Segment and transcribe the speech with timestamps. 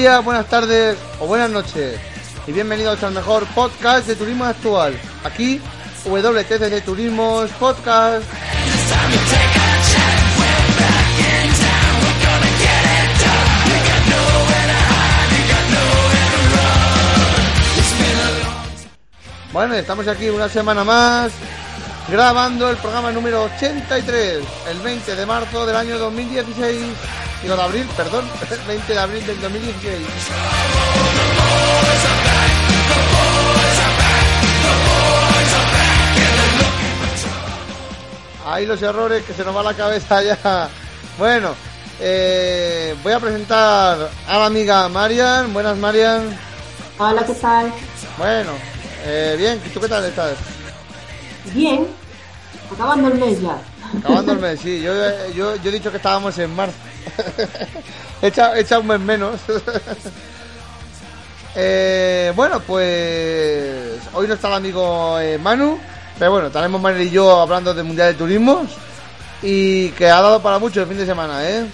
[0.00, 2.00] Buenas tardes o buenas noches
[2.46, 4.98] y bienvenidos al mejor podcast de turismo actual.
[5.24, 5.60] Aquí,
[6.06, 8.24] WTC Turismos Podcast.
[19.52, 21.30] Bueno, estamos aquí una semana más
[22.08, 27.19] grabando el programa número 83, el 20 de marzo del año 2016.
[27.42, 30.06] Digo de abril, perdón, el 20 de abril del 2016.
[38.46, 40.68] Ahí los errores que se nos va la cabeza ya.
[41.18, 41.54] Bueno,
[42.00, 45.52] eh, voy a presentar a la amiga Marian.
[45.52, 46.36] Buenas, Marian.
[46.98, 47.72] Hola, ¿qué tal?
[48.18, 48.52] Bueno,
[49.04, 50.36] eh, bien, ¿tú qué tal estás?
[51.54, 51.86] Bien,
[52.72, 53.58] acabando el mes ya.
[53.98, 54.82] Acabando el mes, sí.
[54.82, 54.92] Yo,
[55.34, 56.76] yo, yo he dicho que estábamos en marzo.
[58.22, 59.40] echa, echa un mes menos.
[61.54, 65.78] eh, bueno, pues hoy no está el amigo eh, Manu,
[66.18, 68.70] pero bueno, tenemos Manu y yo hablando del Mundial de Turismos
[69.42, 71.66] y que ha dado para mucho el fin de semana, ¿eh?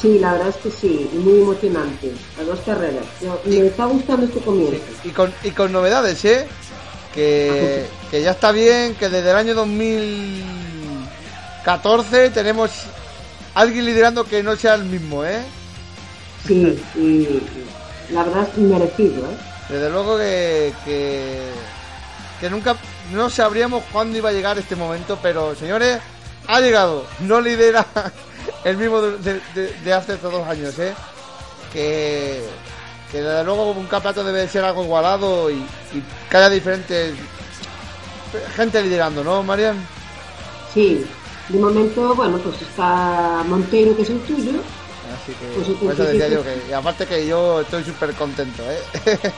[0.00, 2.10] Sí, la verdad es que sí, y muy emocionante.
[2.38, 3.04] Las dos carreras.
[3.44, 4.80] Me está gustando este comienzo.
[5.04, 6.48] Y con, y con novedades, ¿eh?
[7.14, 12.70] Que, que ya está bien, que desde el año 2014 tenemos
[13.54, 15.42] alguien liderando que no sea el mismo, ¿eh?
[16.46, 17.42] Sí, y
[18.12, 19.36] la verdad es merecido, ¿eh?
[19.68, 21.38] Desde luego que, que,
[22.40, 22.76] que nunca,
[23.12, 25.98] no sabríamos cuándo iba a llegar este momento, pero señores,
[26.48, 27.04] ha llegado.
[27.20, 27.86] No lidera
[28.64, 30.92] el mismo de, de- de- de hace estos dos años, ¿eh?
[31.72, 32.42] Que,
[33.12, 37.14] que desde luego un campeonato debe ser algo igualado y, y que haya diferentes
[38.56, 39.76] gente liderando, ¿no, Marian?
[40.72, 41.04] Sí,
[41.52, 44.52] de momento, bueno, pues está Montero, que es el tuyo.
[45.22, 48.62] Así que, Pues eso pues decía yo que, y aparte que yo estoy súper contento,
[48.70, 49.18] ¿eh?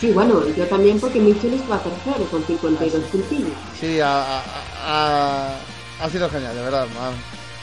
[0.00, 3.48] Sí, bueno, yo también porque Michelis va tercero con 52 puntillos.
[3.80, 4.42] Sí, ha, ha-
[4.84, 5.54] ha-
[6.02, 6.86] ha sido genial, de verdad.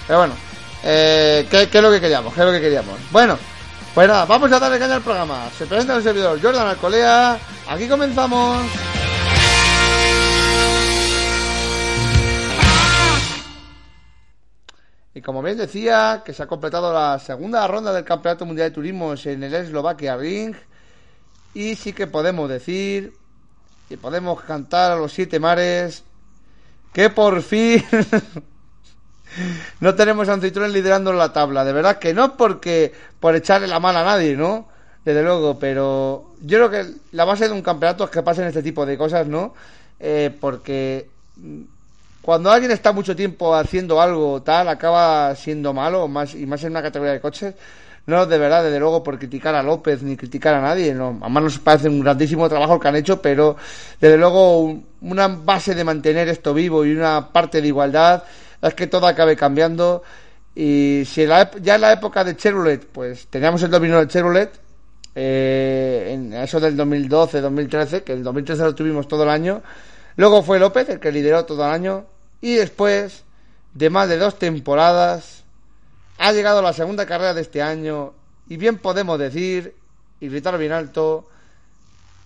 [0.07, 0.33] Pero bueno,
[0.83, 2.33] eh, ¿qué, qué es lo que queríamos?
[2.33, 2.97] ¿Qué es lo que queríamos?
[3.11, 3.37] Bueno,
[3.93, 5.47] pues nada, vamos a darle caña al programa.
[5.55, 7.37] Se presenta el servidor Jordan Alcolea.
[7.69, 8.63] Aquí comenzamos.
[15.15, 18.75] Y como bien decía, que se ha completado la segunda ronda del Campeonato Mundial de
[18.75, 20.55] Turismos en el Eslovaquia Ring.
[21.53, 23.13] Y sí que podemos decir
[23.89, 26.03] y podemos cantar a los siete mares
[26.93, 27.83] que por fin
[29.79, 31.63] no tenemos a un Citroën liderando la tabla.
[31.63, 34.67] De verdad que no porque por echarle la mano a nadie, ¿no?
[35.05, 38.63] Desde luego, pero yo creo que la base de un campeonato es que pasen este
[38.63, 39.53] tipo de cosas, ¿no?
[39.99, 41.09] Eh, porque
[42.23, 46.71] cuando alguien está mucho tiempo haciendo algo tal, acaba siendo malo, más y más en
[46.71, 47.53] una categoría de coches.
[48.05, 50.93] No, de verdad, desde luego, por criticar a López ni criticar a nadie.
[50.93, 53.55] No, además nos parece un grandísimo trabajo el que han hecho, pero
[53.99, 58.23] desde luego un- una base de mantener esto vivo y una parte de igualdad
[58.61, 60.03] es que todo acabe cambiando.
[60.55, 64.07] Y si en la ya en la época de Chevrolet, pues teníamos el dominio de
[64.07, 64.51] Chevrolet,
[65.15, 69.61] eh, en eso del 2012, 2013, que el 2013 lo tuvimos todo el año.
[70.15, 72.05] Luego fue López el que lideró todo el año.
[72.43, 73.23] Y después
[73.73, 75.45] de más de dos temporadas,
[76.17, 78.11] ha llegado la segunda carrera de este año.
[78.49, 79.73] Y bien podemos decir,
[80.19, 81.25] y gritar bien alto,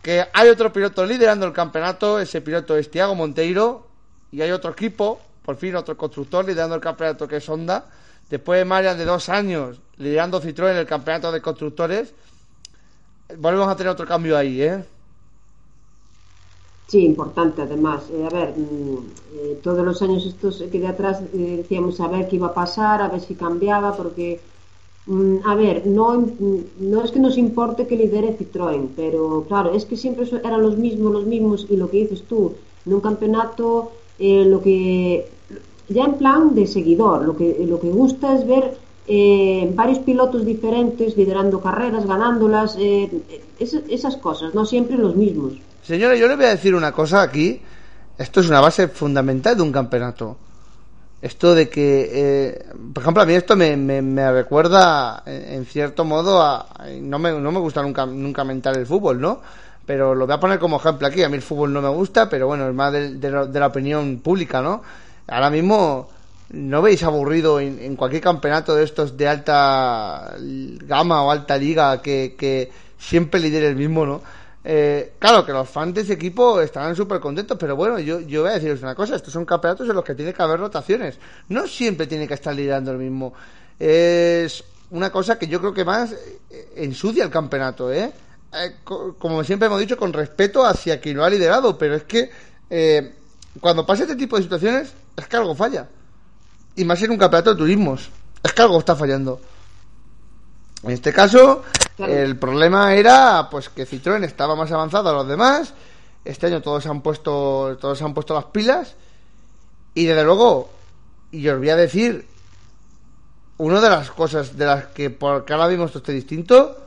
[0.02, 3.86] que hay otro piloto liderando el campeonato, ese piloto es Tiago Monteiro,
[4.32, 7.86] y hay otro equipo, por fin otro constructor liderando el campeonato que es Honda,
[8.28, 12.12] después de más de dos años liderando Citroën en el campeonato de constructores,
[13.38, 14.84] volvemos a tener otro cambio ahí, ¿eh?
[16.92, 18.10] Sí, importante además.
[18.12, 18.98] Eh, a ver, mm,
[19.34, 22.54] eh, todos los años estos que de atrás eh, decíamos a ver qué iba a
[22.54, 24.28] pasar, a ver si cambiaba, porque,
[25.06, 26.60] mm, a ver, no, mm,
[26.92, 30.78] no es que nos importe que lidere Citroën, pero claro, es que siempre eran los
[30.78, 32.40] mismos, los mismos, y lo que dices tú,
[32.86, 35.30] en un campeonato, eh, lo que,
[35.90, 38.66] ya en plan de seguidor, lo que, lo que gusta es ver
[39.10, 43.10] eh, varios pilotos diferentes liderando carreras, ganándolas, eh,
[43.60, 45.54] es- esas cosas, no siempre los mismos.
[45.88, 47.62] Señores, yo le voy a decir una cosa aquí.
[48.18, 50.38] Esto es una base fundamental de un campeonato.
[51.22, 56.06] Esto de que, eh, por ejemplo, a mí esto me, me- me recuerda, en, cierto
[56.06, 56.68] modo, a,
[57.02, 59.42] no, me, no me gusta nunca, nunca mentar el fútbol, ¿no?
[59.86, 61.24] Pero lo voy a poner como ejemplo aquí.
[61.24, 64.20] A mí el fútbol no me gusta, pero bueno, es más de, de la- opinión
[64.20, 64.84] pública, ¿no?
[65.28, 66.10] Ahora mismo,
[66.50, 72.02] ¿no veis aburrido en, en cualquier campeonato de estos de alta gama o alta liga
[72.02, 74.22] que, que siempre lidere el mismo, ¿no?
[74.64, 78.42] Eh, claro que los fans de ese equipo estarán súper contentos, pero bueno, yo, yo
[78.42, 81.18] voy a deciros una cosa, estos son campeonatos en los que tiene que haber rotaciones,
[81.50, 83.34] no siempre tiene que estar liderando el mismo.
[83.80, 86.12] Es una cosa que yo creo que más
[86.50, 88.12] eh, ensucia el campeonato, ¿eh?
[88.54, 92.04] Eh, co- como siempre hemos dicho, con respeto hacia quien lo ha liderado, pero es
[92.04, 92.30] que
[92.70, 93.14] eh,
[93.62, 95.88] cuando pasa este tipo de situaciones es que algo falla.
[96.76, 98.10] Y más en un campeonato de turismos,
[98.44, 99.40] es que algo está fallando.
[100.84, 101.64] En este caso,
[101.98, 105.74] El problema era pues que Citroën estaba más avanzado a los demás.
[106.24, 108.96] Este año todos han puesto todos han puesto las pilas
[109.94, 110.70] y desde luego
[111.32, 112.28] y os voy a decir
[113.58, 116.78] una de las cosas de las que por ahora mismo esto distinto.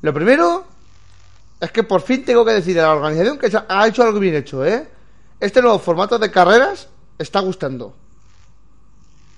[0.00, 0.64] Lo primero
[1.60, 4.34] es que por fin tengo que decir a la organización que ha hecho algo bien
[4.34, 4.88] hecho, ¿eh?
[5.38, 6.88] Este nuevo formato de carreras
[7.18, 7.94] está gustando.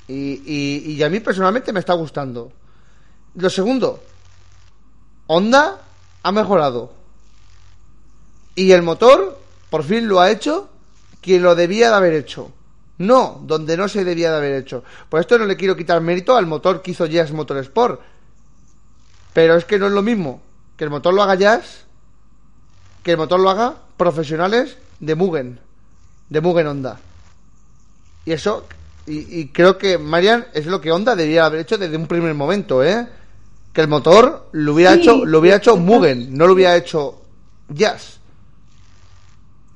[0.07, 2.53] Y, y, y a mí personalmente me está gustando.
[3.35, 4.01] Lo segundo,
[5.34, 5.81] Honda
[6.23, 6.93] ha mejorado.
[8.55, 9.40] Y el motor,
[9.70, 10.69] por fin lo ha hecho
[11.23, 12.52] quien lo debía de haber hecho.
[12.99, 14.84] No, donde no se debía de haber hecho.
[15.08, 18.00] Por esto no le quiero quitar mérito al motor que hizo Jazz Motorsport.
[19.32, 20.43] Pero es que no es lo mismo
[20.76, 21.87] que el motor lo haga Jazz
[23.02, 25.61] que el motor lo haga profesionales de Mugen.
[26.29, 27.00] De Mugen Honda.
[28.26, 28.67] Y eso,
[29.06, 32.34] y, y creo que Marian es lo que Honda debía haber hecho desde un primer
[32.34, 33.08] momento, ¿eh?
[33.73, 35.77] Que el motor lo hubiera Sí, hecho, lo hubiera hecho.
[35.77, 37.23] Mugen, no lo hubiera hecho
[37.69, 38.21] Jazz.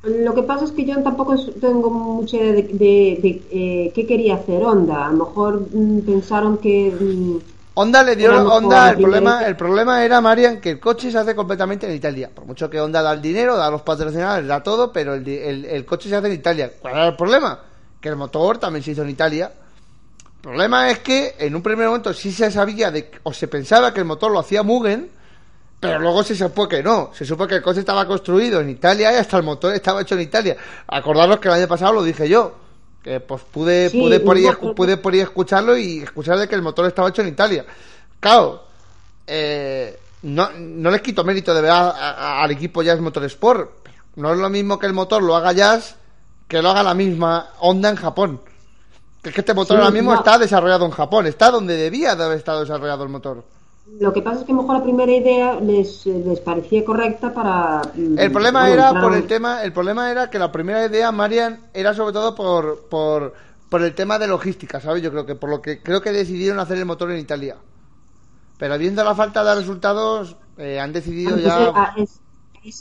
[0.04, 4.06] Lo que pasa es que yo tampoco tengo mucha idea de, de- de, eh, qué
[4.06, 5.06] quería hacer Honda.
[5.06, 6.96] A lo mejor mm, pensaron que...
[6.98, 7.36] mm,
[7.74, 11.34] Honda le dio Honda, el problema, el problema era Marian que el coche se hace
[11.34, 12.30] completamente en Italia.
[12.34, 15.64] Por mucho que Honda da el dinero, da los patrocinadores, da todo, pero el, el-
[15.66, 16.72] el coche se hace en Italia.
[16.80, 17.60] ¿Cuál era el problema?
[18.00, 19.52] Que el motor también se hizo en Italia.
[20.46, 23.92] El problema es que en un primer momento sí se sabía de, o se pensaba
[23.92, 25.10] que el motor lo hacía Mugen,
[25.80, 27.10] pero luego se supo que no.
[27.12, 30.14] Se supo que el coche estaba construido en Italia y hasta el motor estaba hecho
[30.14, 30.56] en Italia.
[30.86, 32.54] Acordaros que el año pasado lo dije yo.
[33.02, 34.44] Que pues pude, Sí, pude, por ahí,
[34.76, 37.66] pude por ahí escucharlo y escuchar de que el motor estaba hecho en Italia.
[38.20, 38.62] Claro,
[39.26, 43.88] eh, no, no les quito mérito de verdad a- a- al equipo Jazz Motorsport.
[44.14, 45.96] No es lo mismo que el motor lo haga Jazz
[46.46, 48.40] que lo haga la misma Honda en Japón.
[49.26, 50.18] Que es que este motor Sí, ahora mismo no.
[50.18, 53.42] está desarrollado en Japón, está donde debía de haber estado desarrollado el motor.
[53.98, 57.34] Lo que pasa es que a lo mejor la primera idea les, les parecía correcta
[57.34, 57.82] para...
[57.92, 61.10] mm, El problema bueno, era por el tema, el problema era que la primera idea,
[61.10, 63.34] Marian, era sobre todo por, por,
[63.68, 65.02] por el tema de logística, ¿sabes?
[65.02, 67.56] Yo creo que por lo que creo que decidieron hacer el motor en Italia.
[68.58, 71.68] Pero viendo la falta de resultados, eh, han decidido Entonces, ya.
[71.74, 72.20] a, es,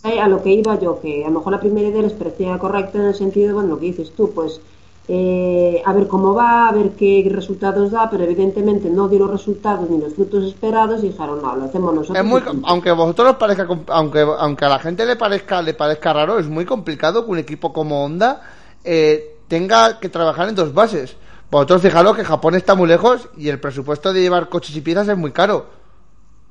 [0.06, 2.98] a lo que iba yo, que a lo mejor la primera idea les parecía correcta
[3.00, 4.62] en el sentido, bueno, lo que dices tú, pues
[5.08, 9.32] eh, a ver cómo va, a ver qué resultados da, pero evidentemente no dio los
[9.32, 12.18] resultados ni los frutos esperados y dijeron, no, lo hacemos nosotros.
[12.18, 12.68] Es muy, y punto".
[12.68, 16.40] aunque a vosotros os parezca, aunque, aunque a la gente le parezca, le parezca raro,
[16.40, 18.42] es muy complicado que un equipo como Honda
[18.84, 21.16] eh, tenga que trabajar en dos bases.
[21.52, 25.08] Vosotros fijaros que Japón está muy lejos y el presupuesto de llevar coches y piezas
[25.08, 25.68] es muy caro.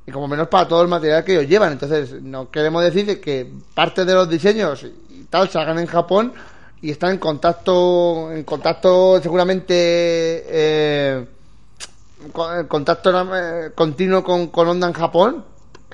[0.06, 1.72] Y como menos para todo el material que ellos llevan.
[1.72, 5.86] Entonces, no queremos decir de que parte de los diseños y tal se hagan en
[5.86, 6.32] Japón
[6.84, 11.26] y están en contacto, en contacto seguramente eh,
[12.22, 15.42] en contacto eh, continuo con, Honda en Japón,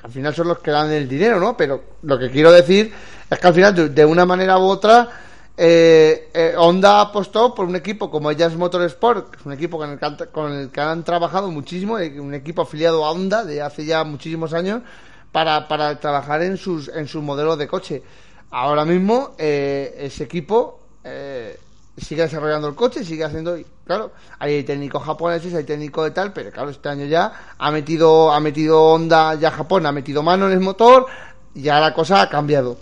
[0.03, 1.57] al final son los que dan el dinero, ¿no?
[1.57, 2.93] Pero lo que quiero decir
[3.31, 5.09] es que al final, de, una manera u otra,
[5.57, 9.91] eh, eh, Honda apostó por un equipo como Jazz Motorsport, que es un equipo con
[9.91, 13.63] el, que han, con el que han trabajado muchísimo, un equipo afiliado a Honda de
[13.63, 14.83] hace ya muchísimos años,
[15.31, 18.03] para, para trabajar en sus, en sus modelos de coche.
[18.51, 21.59] Ahora mismo eh, ese equipo eh,
[21.97, 26.51] sigue desarrollando el coche, sigue haciendo, claro, hay técnicos japoneses, hay técnicos de tal, pero
[26.51, 30.53] claro, este año ya ha metido, ha metido Honda, ya Japón ha metido mano en
[30.53, 31.07] el motor,
[31.55, 32.79] ya la cosa ha cambiado.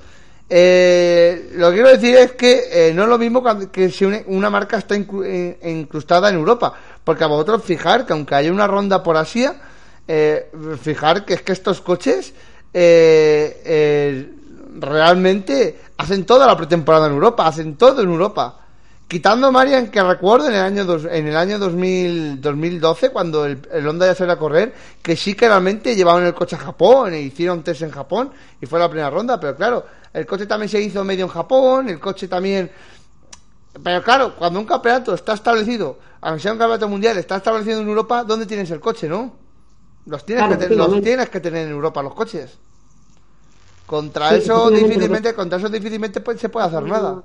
[0.51, 4.49] Eh, lo que quiero decir es que eh, no es lo mismo que si una
[4.49, 6.73] marca está eh, incrustada en Europa,
[7.05, 9.61] porque a vosotros fijar que aunque haya una ronda por Asia,
[10.07, 12.33] eh, fijar que es que estos coches
[14.81, 18.61] realmente hacen toda la pretemporada en Europa, hacen todo en Europa.
[19.09, 23.87] Quitando Marian, que recuerdo en el año dos, en el año 2000, 2012, cuando el,
[23.87, 27.23] Honda ya salió a correr, que sí que realmente llevaban el coche a Japón e
[27.23, 28.31] hicieron test en Japón
[28.61, 31.89] y fue la primera ronda, pero claro, el coche también se hizo medio en Japón,
[31.89, 32.71] el coche también...
[33.83, 37.89] Pero claro, cuando un campeonato está establecido, aunque sea un campeonato mundial, está establecido en
[37.89, 39.33] Europa, ¿dónde tienes el coche, no?
[40.05, 42.59] Los tienes, que, los tienes que tener en Europa los coches.
[43.88, 47.23] Contra eso difícilmente, contra eso difícilmente se puede hacer nada.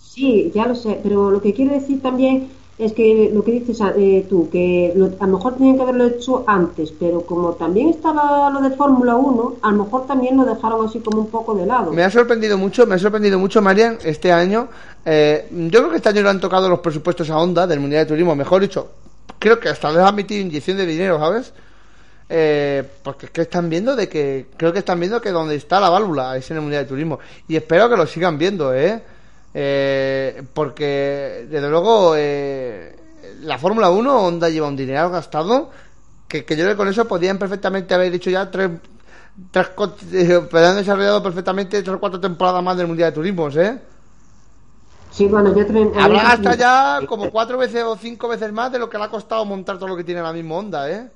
[0.00, 2.48] Sí, ya lo sé, pero lo que quiero decir también
[2.78, 6.44] es que lo que dices eh, tú, que a lo mejor tenían que haberlo hecho
[6.46, 10.86] antes, pero como también estaba lo de Fórmula 1, a lo mejor también lo dejaron
[10.86, 11.92] así como un poco de lado.
[11.92, 14.68] Me ha sorprendido mucho, me ha sorprendido mucho, Marian, este año.
[15.04, 18.04] Eh, yo creo que este año le han tocado los presupuestos a Honda del Mundial
[18.04, 18.86] de Turismo, mejor dicho,
[19.40, 21.52] creo que hasta les han metido inyección de dinero, ¿sabes?
[22.30, 25.80] Eh, porque es que están viendo de que, creo que están viendo que donde está
[25.80, 27.18] la válvula es en el Mundial de Turismo.
[27.46, 29.02] Y espero que lo sigan viendo, ¿eh?
[29.54, 32.94] Eh, porque, desde luego, eh,
[33.40, 35.70] la Fórmula 1, Honda lleva un dinero gastado
[36.28, 38.70] que, que yo creo que con eso podían perfectamente haber dicho ya tres,
[39.50, 39.68] tres
[40.12, 43.78] eh, han desarrollado perfectamente tres o cuatro temporadas más del Mundial de Turismos, ¿eh?
[45.10, 45.64] Sí, bueno, yo
[45.98, 49.10] Habrá gastado ya como cuatro veces o cinco veces más de lo que le ha
[49.10, 51.08] costado montar todo lo que tiene la misma Honda, ¿eh?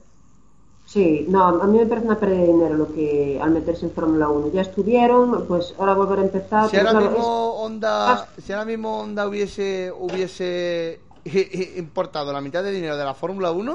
[0.92, 3.92] Sí, no, a mí me parece una pérdida de dinero lo que al meterse en
[3.92, 4.50] Fórmula 1.
[4.52, 6.68] Ya estuvieron, pues ahora volver a empezar.
[6.68, 11.00] Si ahora mismo Honda, si ahora mismo Honda hubiese hubiese
[11.78, 13.72] importado la mitad de dinero de la Fórmula 1,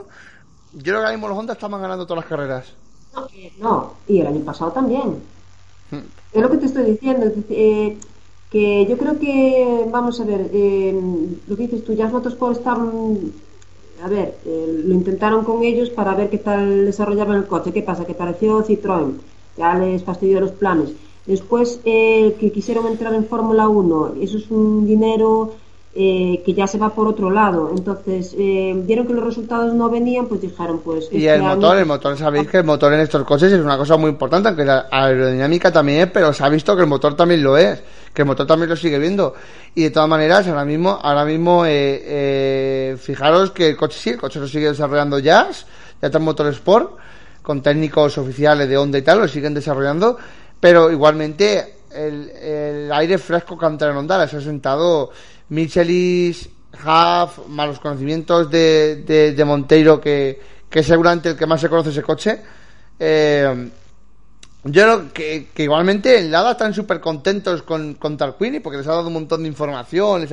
[0.73, 2.73] yo creo que ahora mismo los Honda estaban ganando todas las carreras.
[3.57, 5.23] No, y el año pasado también.
[5.89, 6.05] Hmm.
[6.31, 7.97] Es lo que te estoy diciendo, eh,
[8.51, 11.01] que yo creo que, vamos a ver, eh,
[11.47, 13.33] lo que dices tú, ya Motorsport están
[14.03, 17.71] a ver, eh, lo intentaron con ellos para ver qué tal desarrollaban el coche.
[17.71, 18.05] ¿Qué pasa?
[18.05, 19.13] Que pareció Citroën,
[19.57, 20.91] ya les fastidió los planes.
[21.25, 25.55] Después eh, que quisieron entrar en Fórmula 1, eso es un dinero
[25.95, 27.71] eh, que ya se va por otro lado.
[27.75, 31.09] Entonces, eh, vieron que los resultados no venían, pues dijeron, pues...
[31.11, 33.97] Y el motor, el motor, sabéis que el motor en estos coches es una cosa
[33.97, 37.41] muy importante, aunque la aerodinámica también es, pero se ha visto que el motor también
[37.41, 37.81] lo es,
[38.13, 39.33] que el motor también lo sigue viendo.
[39.73, 44.09] Y de todas maneras, ahora mismo, ahora mismo, eh, eh, fijaros que el coche sí,
[44.11, 45.65] el coche lo sigue desarrollando Jazz,
[45.99, 46.91] ya está en Motor Sport,
[47.41, 50.17] con técnicos oficiales de Honda y tal, lo siguen desarrollando,
[50.59, 55.09] pero igualmente el, el aire fresco que entra en Honda se ha sentado
[55.49, 60.39] Michelis, Huff, malos conocimientos de, de, Monteiro, que,
[60.69, 62.41] que, seguramente el que más se conoce ese coche.
[62.99, 63.69] Eh,
[64.63, 68.91] yo creo que, igualmente en Lada están súper contentos con, con Tarquini porque les ha
[68.91, 70.27] dado un montón de información.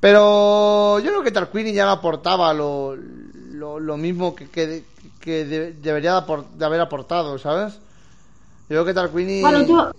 [0.00, 4.84] Pero yo creo que Tarquini ya aportaba lo, lo, mismo que, que,
[5.20, 6.24] que debería
[6.56, 7.78] de haber aportado, ¿sabes?
[8.70, 9.40] Creo que Tarquini.
[9.40, 9.90] Bueno, yo.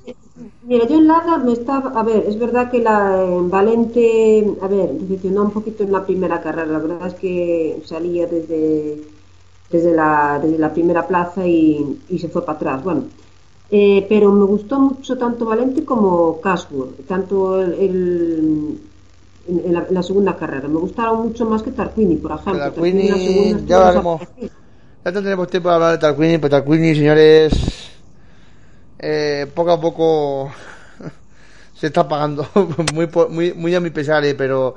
[0.64, 1.92] Mira, yo en Lada me estaba.
[2.00, 4.50] A ver, es verdad que la Valente.
[4.62, 6.68] A ver, decepcionó un poquito en la primera carrera.
[6.68, 9.02] La verdad es que salía desde.
[9.70, 12.82] Desde la, desde la primera plaza y, y se fue para atrás.
[12.82, 13.04] Bueno,
[13.70, 18.80] eh, pero me gustó mucho tanto Valente como Casworth, tanto el,
[19.50, 20.70] en, la, segunda carrera.
[20.70, 22.72] Me gustaron mucho más que Tarquini, por ejemplo.
[22.72, 24.22] Tarquini, ya hablaremos.
[25.04, 27.82] Ya tendremos tiempo de hablar de Tarquini, pero Tarquini, señores,
[29.02, 30.54] eh, poco a poco
[31.76, 32.48] se está pagando
[32.94, 34.76] muy, muy, muy a mi pesar, eh, pero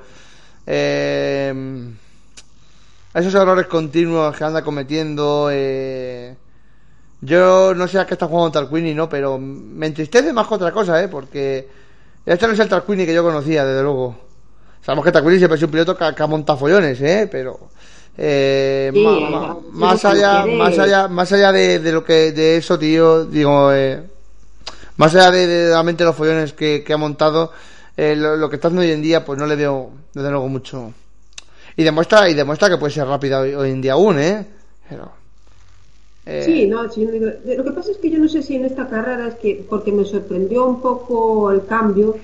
[0.66, 1.52] eh,
[3.12, 6.34] esos errores continuos que anda cometiendo, eh,
[7.20, 9.08] yo no sé a qué está jugando Tarquini, ¿no?
[9.08, 11.08] Pero me entristece más que otra cosa, ¿eh?
[11.08, 11.68] Porque
[12.24, 14.16] este no es el Tarquini que yo conocía, desde luego.
[14.82, 17.28] Sabemos que Tarquini siempre es un piloto que, ha montado follones, ¿eh?
[17.30, 17.68] Pero
[18.16, 18.90] eh,
[19.72, 24.02] más, allá, más allá, más allá de, de, lo que de eso, tío, digo, eh,
[24.96, 27.52] más allá de, la mente de los follones que, ha montado,
[27.96, 30.92] eh, lo, que está haciendo hoy en día, pues no le veo, desde luego, mucho.
[31.76, 34.46] Y demuestra, y demuestra que puede ser rápida hoy, en día aún, ¿eh?
[34.88, 35.10] Pero,
[36.26, 36.90] eh, Sí, no, lo
[37.64, 40.04] que pasa es que yo no sé si en esta carrera es que, porque me
[40.04, 42.16] sorprendió un poco el cambio,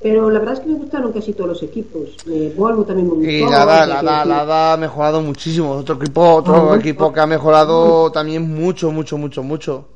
[0.00, 2.16] pero la verdad es que me gustaron casi todos los equipos.
[2.30, 3.30] Eh, Volvo también me gustó.
[3.30, 5.72] Y nada, nada, nada ha mejorado muchísimo.
[5.72, 9.93] Otro equipo, otro equipo que ha mejorado también mucho, mucho, mucho, mucho.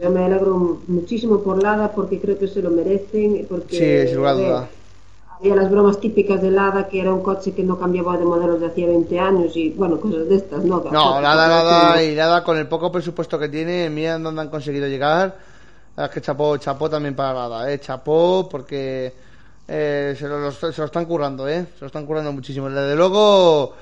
[0.00, 3.46] Yo me alegro muchísimo por Lada porque creo que se lo merecen.
[3.48, 4.68] Porque, Sí, sin duda.
[5.38, 8.54] Había las bromas típicas de Lada, que era un coche que no cambiaba de modelo
[8.54, 10.82] desde hacía 20 años y, bueno, cosas de estas, ¿no?
[10.90, 11.48] No, nada,
[11.96, 15.36] no- y nada, con el poco presupuesto que tiene, mira dónde han conseguido llegar.
[15.96, 19.14] La verdad Es que chapó, chapó también para nada, eh, chapó porque
[19.68, 22.68] eh, se, lo, se lo están currando, eh, se lo están currando muchísimo.
[22.70, 23.74] Desde luego,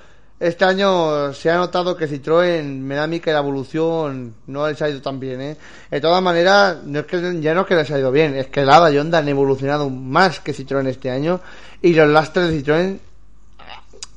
[0.46, 4.68] este año se ha notado que Citroën, me da a mí que la evolución no
[4.68, 5.56] les ha ido tan bien, eh.
[5.90, 8.48] De todas maneras, no es que, ya no es que les ha ido bien, es
[8.48, 11.40] que Lada y Honda han evolucionado más que Citroën este año
[11.80, 12.98] y los lastres de Citroën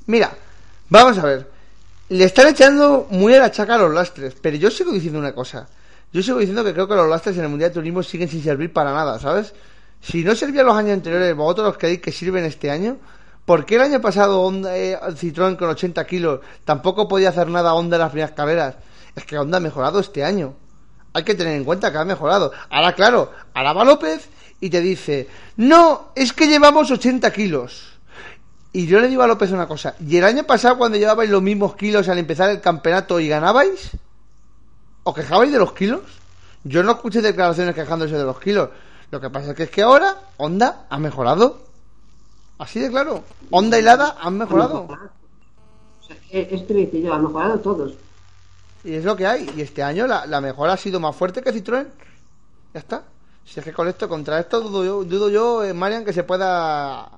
[0.08, 0.32] Mira,
[0.90, 1.50] vamos a ver.
[2.10, 5.34] Le están echando muy a la chaca a los lastres, pero yo sigo diciendo una
[5.34, 5.68] cosa.
[6.14, 8.42] Yo sigo diciendo que creo que los lastres en el Mundial de Turismo siguen sin
[8.42, 9.54] servir para nada, ¿sabes?
[10.02, 12.98] Si no servían los años anteriores, vosotros creéis que sirven este año,
[13.48, 17.74] ¿por qué el año pasado Honda, eh, Citroën con 80 kilos tampoco podía hacer nada
[17.74, 18.76] Honda en las primeras carreras?
[19.16, 20.54] Es que Honda ha mejorado este año.
[21.14, 22.52] Hay que tener en cuenta que ha mejorado.
[22.70, 24.28] Ahora, claro, va López
[24.60, 27.94] y te dice, no, es que llevamos 80 kilos.
[28.74, 31.42] Y yo le digo a López una cosa, ¿y el año pasado cuando llevabais los
[31.42, 33.92] mismos kilos al empezar el campeonato y ganabais?
[35.04, 36.02] ¿Os quejabais de los kilos?
[36.66, 38.70] Yo no escuché declaraciones quejándose de los kilos.
[39.10, 41.67] Lo que pasa es que es que ahora Honda ha mejorado.
[42.60, 43.24] Así de claro.
[43.52, 44.88] Honda y Lada han mejorado.
[44.90, 47.94] O sea, es dice yo, han mejorado todos.
[48.84, 49.50] Y es lo que hay.
[49.56, 51.88] Y este año la, la mejora ha sido más fuerte que Citroën.
[52.74, 53.04] Ya está.
[53.46, 56.24] Si es que con esto, contra esto, dudo yo, dudo yo eh, Marian, que se
[56.24, 57.10] pueda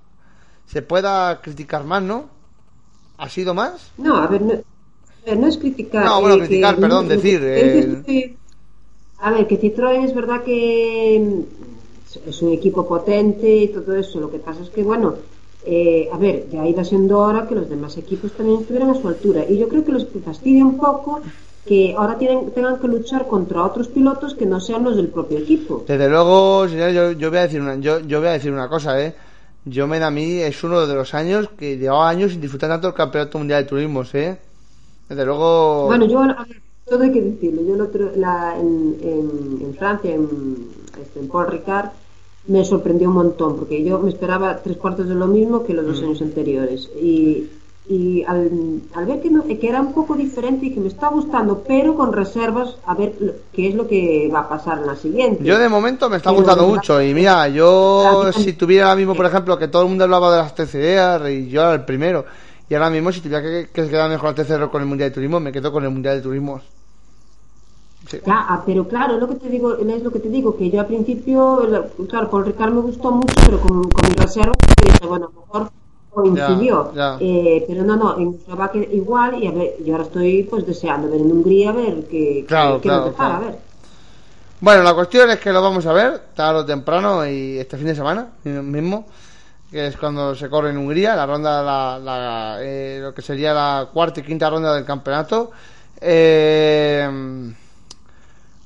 [0.67, 2.25] se pueda criticar más, ¿no?
[3.17, 3.91] ¿Ha sido más?
[3.97, 6.05] No, a ver, no, a ver, no es criticar.
[6.05, 8.37] No, bueno, eh, criticar, que- perdón, decir, que eh, que-
[9.19, 11.45] a ver, que Citroën es verdad que
[12.25, 14.19] es un equipo potente y todo eso.
[14.19, 15.15] Lo que pasa es que, bueno,
[15.65, 19.07] eh, a ver, ya iba siendo hora que los demás equipos también estuvieran a su
[19.07, 19.45] altura.
[19.47, 21.21] Y yo creo que los fastidia un poco
[21.65, 25.37] que ahora tienen, tengan que luchar contra otros pilotos que no sean los del propio
[25.37, 25.83] equipo.
[25.87, 28.67] Desde luego, señor, yo, yo voy a decir una, yo, yo voy a decir una
[28.67, 29.13] cosa, eh.
[29.65, 32.69] Yo me da a mí, es uno de los años que llevaba años sin disfrutar
[32.69, 34.37] tanto el campeonato mundial de turismos, eh.
[35.09, 35.87] Desde luego.
[35.87, 37.61] Bueno, yo, a ver, todo hay que decirlo.
[37.63, 40.69] Yo el otro, la, en, en, en Francia, en,
[41.15, 41.89] en Paul Ricard,
[42.47, 45.85] me sorprendió un montón, porque yo me esperaba tres cuartos de lo mismo que los
[45.85, 46.89] dos años anteriores.
[47.01, 47.47] Y,
[47.87, 48.51] y al,
[48.93, 51.95] al ver que, no- que era un poco diferente y que me está gustando, pero
[51.95, 55.43] con reservas, a ver lo- qué es lo que va a pasar en la siguiente.
[55.43, 59.25] Yo de momento me está gustando mucho y mira, yo si tuviera ahora mismo, por
[59.25, 62.25] ejemplo, que todo el mundo hablaba de las TCR y yo era el primero,
[62.69, 65.13] y ahora mismo si tuviera que, que quedar mejor la TCR con el Mundial de
[65.15, 66.61] Turismo, me quedo con el Mundial de Turismo.
[68.09, 68.17] Sí.
[68.17, 70.69] Cla- ah, pero claro, es lo que te digo, es lo que te digo, que
[70.69, 71.61] yo al principio,
[72.09, 74.53] claro, Paul Ricard me gustó mucho, pero con, con mi reserva
[75.07, 75.71] bueno, a lo mejor
[76.09, 76.91] coincidió.
[76.93, 77.17] Ya, ya.
[77.19, 81.09] Eh, pero no, no, en Eslovaquia igual, y a ver, yo ahora estoy pues deseando
[81.09, 83.43] ver en Hungría a ver qué, Claro, claro, nos depara, claro.
[83.45, 83.59] a ver.
[84.61, 87.85] Bueno, la cuestión es que lo vamos a ver tarde o temprano y este fin
[87.87, 89.05] de semana mismo,
[89.71, 93.53] que es cuando se corre en Hungría, la ronda, la, la, eh, lo que sería
[93.53, 95.51] la cuarta y quinta ronda del campeonato.
[96.01, 97.07] Eh,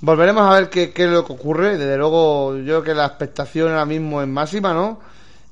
[0.03, 1.77] volveremos a ver qué, qué es lo que ocurre.
[1.77, 4.99] Desde luego, yo creo que la expectación ahora mismo es máxima, ¿no?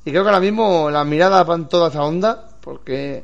[0.03, 3.23] Y creo que ahora mismo las miradas van todas a Honda, porque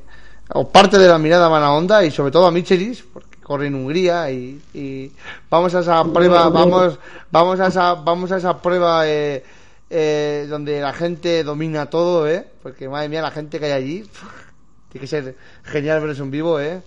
[0.54, 3.68] o parte de la mirada van a Honda y sobre todo a Michelis, porque corre
[3.68, 5.12] en Hungría y, y
[5.50, 6.98] vamos a esa prueba, vamos,
[7.30, 9.44] vamos a esa, vamos a esa prueba eh,
[9.90, 12.48] eh, donde la gente domina todo, ¿eh?
[12.64, 14.10] Porque madre mía, la gente que hay allí,
[14.92, 15.36] tiene que ser
[15.66, 16.82] genial verlos en vivo, ¿eh?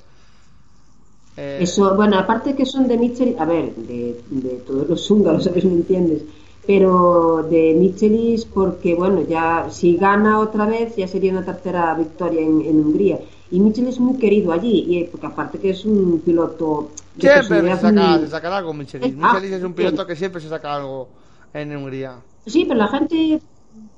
[1.43, 5.45] Eh, Eso, bueno, aparte que son de Michelis, a ver, de, de todos los húngaros,
[5.47, 5.65] ¿sabes?
[5.65, 6.23] ¿Me entiendes?
[6.67, 12.43] Pero de Michelis, porque bueno, ya si gana otra vez, ya sería una tercera victoria
[12.43, 13.19] en, en Hungría.
[13.51, 17.63] Y Michelis es muy querido allí, y, porque aparte que es un piloto de Siempre
[17.63, 19.15] se, saca, muy- se sacará algo Michelis.
[19.23, 20.07] Ah, Michelis es un piloto bien.
[20.07, 21.09] que siempre se saca algo
[21.53, 22.13] en Hungría.
[22.47, 23.41] Sí, pero la gente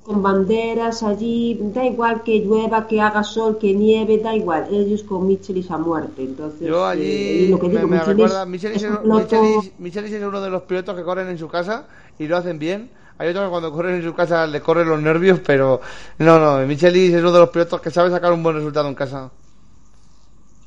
[0.03, 5.03] con banderas allí, da igual que llueva, que haga sol, que nieve, da igual, ellos
[5.03, 6.23] con Michelis a muerte.
[6.23, 8.89] Entonces, Yo eh, allí y lo que me, digo, me Michelis recuerda, Michelis es es,
[8.89, 11.87] un piloto- Michelis- Michelis es uno de los pilotos que corren en su casa
[12.19, 12.89] y lo hacen bien.
[13.17, 15.81] Hay otros que cuando corren en su casa le corren los nervios, pero
[16.19, 18.95] no, no, Michelis es uno de los pilotos que sabe sacar un buen resultado en
[18.95, 19.31] casa.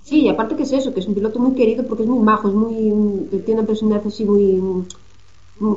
[0.03, 2.21] Sí, y aparte que es eso, que es un piloto muy querido porque es muy
[2.21, 4.61] majo, es muy, tiene una personalidad así muy,
[5.61, 5.75] mm,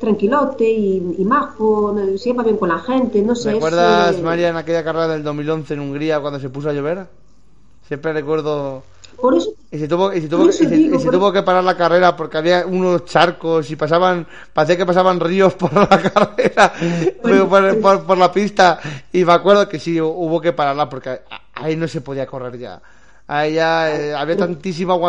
[0.00, 3.50] tranquilote y, y majo, se lleva bien con la gente, no sé.
[3.52, 7.06] ¿Recuerdas, eh, María, en aquella carrera del 2011 en Hungría cuando se puso a llover?
[7.86, 8.82] Siempre recuerdo
[9.20, 11.32] Por eso, Y se tuvo, y se tuvo, y se- digo, y se por tuvo
[11.32, 15.72] que parar la carrera porque había unos charcos y pasaban, parecía que pasaban ríos por
[15.74, 16.72] la carrera,
[17.20, 18.78] por, por- por- por la pista.
[19.12, 21.20] Y me acuerdo que sí, hubo que pararla porque
[21.54, 22.80] ahí no se podía correr ya.
[23.26, 25.08] Ahí ya eh, había tantísima agua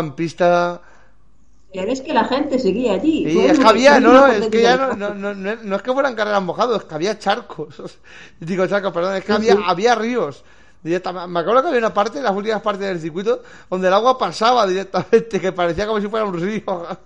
[1.74, 1.82] en pista.
[1.82, 3.26] Pero es que la gente seguía allí.
[3.28, 5.82] Y Bueno, es que había, no, no, es que ya no, no, no, no, es
[5.82, 7.76] que fueran carreras mojados, es que había charcos.
[8.40, 9.62] Digo charcos, perdón, es que Sí, había, sí.
[9.66, 10.44] había ríos.
[10.84, 11.30] Directamente.
[11.30, 14.68] Me acuerdo que había una parte, las últimas partes del circuito, donde el agua pasaba
[14.68, 16.64] directamente, que parecía como si fuera un río.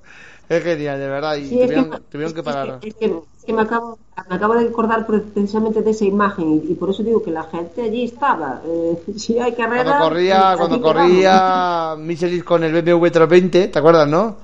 [0.50, 2.80] Es genial, de verdad, y Sí, es tuvieron, que, tuvieron que parar.
[2.82, 3.06] es que-
[3.38, 4.00] es que me, acabo,
[4.30, 7.32] me acabo de acordar pre- precisamente de esa imagen y, y por eso digo que
[7.32, 8.62] la gente allí estaba.
[8.66, 9.84] Eh, si hay carrera.
[9.84, 14.38] Cuando corría, cuando corría Michelis con el BMW 320, ¿te acuerdas, no?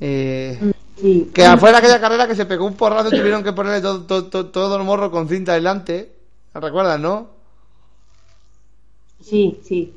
[0.00, 1.30] Eh, Sí.
[1.32, 4.76] que afuera aquella carrera que se pegó un porrazo tuvieron que ponerle todo, todo, todo,
[4.76, 6.12] el morro con cinta delante.
[6.52, 7.28] ¿Te recuerdas, no?
[9.22, 9.94] Sí, sí.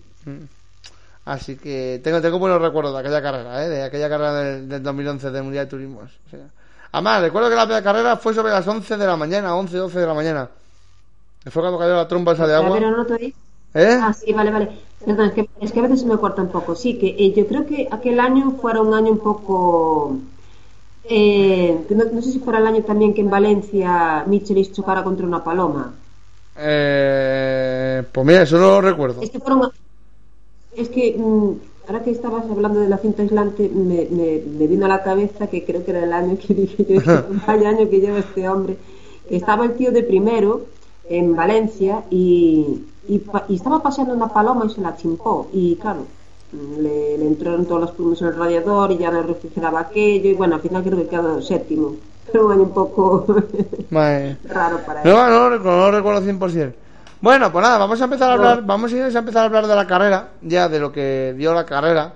[1.26, 3.70] Así que tengo, tengo buenos recuerdos de aquella carrera, ¿eh?
[3.70, 6.12] de aquella carrera del, del 2011 del Mundial de Turismos.
[6.28, 6.48] O sea,
[6.92, 10.00] además, recuerdo que la primera carrera fue sobre las 11 de la mañana, 11, 12
[10.00, 10.50] de la mañana.
[11.50, 12.80] Fue cuando cayó la tromba esa de agua.
[12.80, 13.34] ver, no te.
[13.74, 13.98] ¿Eh?
[14.00, 14.70] Ah, sí, vale, vale.
[15.04, 16.76] Perdón, es que, es que a veces se me corta un poco.
[16.76, 20.18] Sí, que eh, yo creo que aquel año fuera un año un poco.
[21.06, 25.26] Eh, no, no sé si fuera el año también que en Valencia Michelis chocara contra
[25.26, 25.94] una paloma.
[26.58, 29.22] Eh, pues mira, eso no lo recuerdo.
[29.22, 29.72] Es que fueron.
[30.76, 31.52] Es que mm,
[31.88, 35.48] ahora que estabas hablando de la cinta aislante, me, me, me vino a la cabeza
[35.48, 37.02] que creo que era el año que dije yo,
[37.48, 38.78] vaya año que lleva este hombre.
[39.30, 40.68] Estaba el tío de primero
[41.10, 45.50] en Valencia y, y, y estaba paseando una paloma y se la chimpó.
[45.54, 46.06] Y claro,
[46.52, 50.30] mm, le, le entraron todos los plumos en el radiador y ya no refrigeraba aquello.
[50.30, 51.96] Y bueno, al final creo que quedó séptimo.
[52.32, 53.26] Pero año un poco
[53.92, 55.10] raro para él.
[55.10, 56.74] No, no, lo recuerdo, no lo recuerdo 100%.
[57.22, 59.66] Bueno, pues nada, vamos a empezar a hablar, vamos a ir a empezar a hablar
[59.66, 62.16] de la carrera, ya de lo que dio la carrera.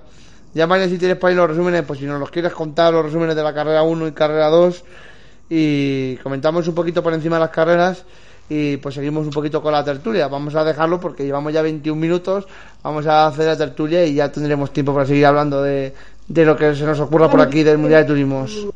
[0.52, 3.04] Ya María, si tienes para ahí los resúmenes, pues si nos los quieres contar, los
[3.04, 4.84] resúmenes de la carrera 1 y carrera 2,
[5.48, 8.04] y comentamos un poquito por encima de las carreras,
[8.48, 10.28] y pues seguimos un poquito con la tertulia.
[10.28, 12.46] Vamos a dejarlo porque llevamos ya 21 minutos,
[12.82, 15.92] vamos a hacer la tertulia y ya tendremos tiempo para seguir hablando de,
[16.26, 18.66] de lo que se nos ocurra por aquí del Mundial de Turismos.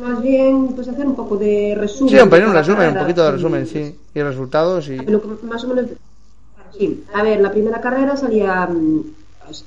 [0.00, 2.14] Más bien, pues hacer un poco de resumen.
[2.14, 4.96] Sí, un resumen, un poquito de resumen, sí, y resultados y...
[5.42, 5.90] Más o menos.
[6.76, 9.02] Sí, a ver, la primera carrera salía mm,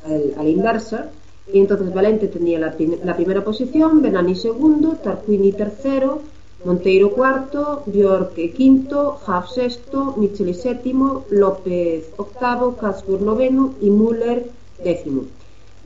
[0.06, 1.08] al, a la inversa,
[1.52, 6.22] y entonces Valente tenía la, la primera posición, Benani segundo, Tarquini tercero,
[6.66, 14.46] Monteiro cuarto, Bjork quinto, Haaf sexto, Micheli séptimo, López octavo, Casper noveno y Müller
[14.84, 15.22] décimo.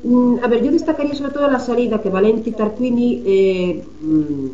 [0.03, 4.47] Mm, a ver, yo destacaría sobre todo la salida que Valente y Tarquini, eh, mm,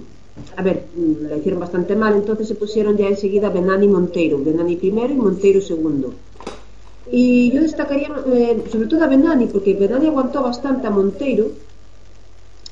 [0.58, 4.38] a ver, mm, la hicieron bastante mal, entonces se pusieron ya enseguida Benani y Monteiro,
[4.44, 6.14] Benani primero y Monteiro segundo.
[7.12, 11.48] Y yo destacaría eh, sobre todo a Benani, porque Benani aguantó bastante a Monteiro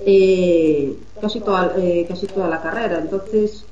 [0.05, 3.65] eh, casi, toda, eh, casi toda la carrera, entonces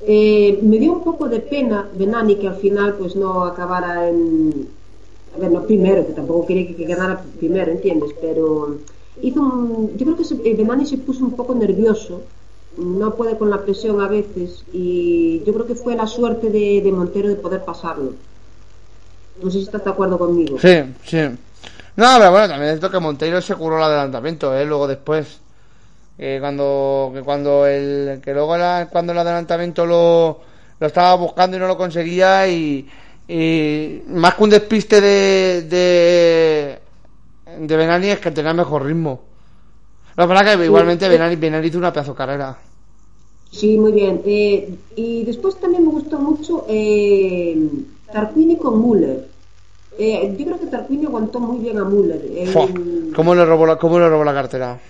[0.00, 4.68] eh, me dio un poco de pena Benani que al final pues no acabara en
[5.34, 8.10] a ver, no primero, que tampoco quería que, que ganara primero, ¿entiendes?
[8.20, 8.78] Pero
[9.22, 12.22] hizo un, yo creo que se, eh, Benani se puso un poco nervioso,
[12.76, 16.80] no puede con la presión a veces y yo creo que fue la suerte de,
[16.82, 18.12] de Montero de poder pasarlo.
[19.42, 20.58] No sé si estás de acuerdo conmigo.
[20.58, 21.18] Sí, sí.
[21.98, 24.64] No, pero bueno, también es cierto que Monteiro se curó el adelantamiento, ¿eh?
[24.64, 25.40] Luego después.
[26.18, 30.40] Eh, cuando, que cuando el, que luego la- cuando el adelantamiento lo,
[30.80, 32.88] lo estaba buscando y no lo conseguía y,
[33.28, 36.80] y más que un despiste de, de,
[37.66, 39.22] de Benani es que tenía mejor ritmo.
[40.16, 42.58] La verdad que igualmente Benani, Benani hizo una pedazo de carrera.
[43.50, 44.22] Sí, muy bien.
[44.24, 47.56] Eh, y después también me gustó mucho eh,
[48.12, 49.28] Tarquini con Müller.
[49.98, 52.24] Eh, yo creo que Tarquini aguantó muy bien a Müller.
[52.36, 52.66] En, Fua,
[53.14, 54.80] ¿Cómo le robó la, cómo le robó la cartera?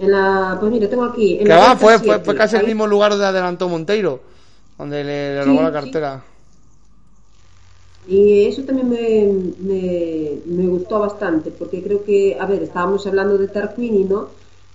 [0.00, 1.38] en la, pues mira, tengo aquí.
[1.40, 4.20] En Que va, fue, fue, casi el mismo lugar donde adelantó Monteiro,
[4.78, 5.72] donde le, le Sí, robó la sí.
[5.72, 6.24] cartera.
[8.08, 13.36] Y eso también me, me, me gustó bastante, porque creo que, a ver, estábamos hablando
[13.38, 14.28] de Tarquini, ¿no?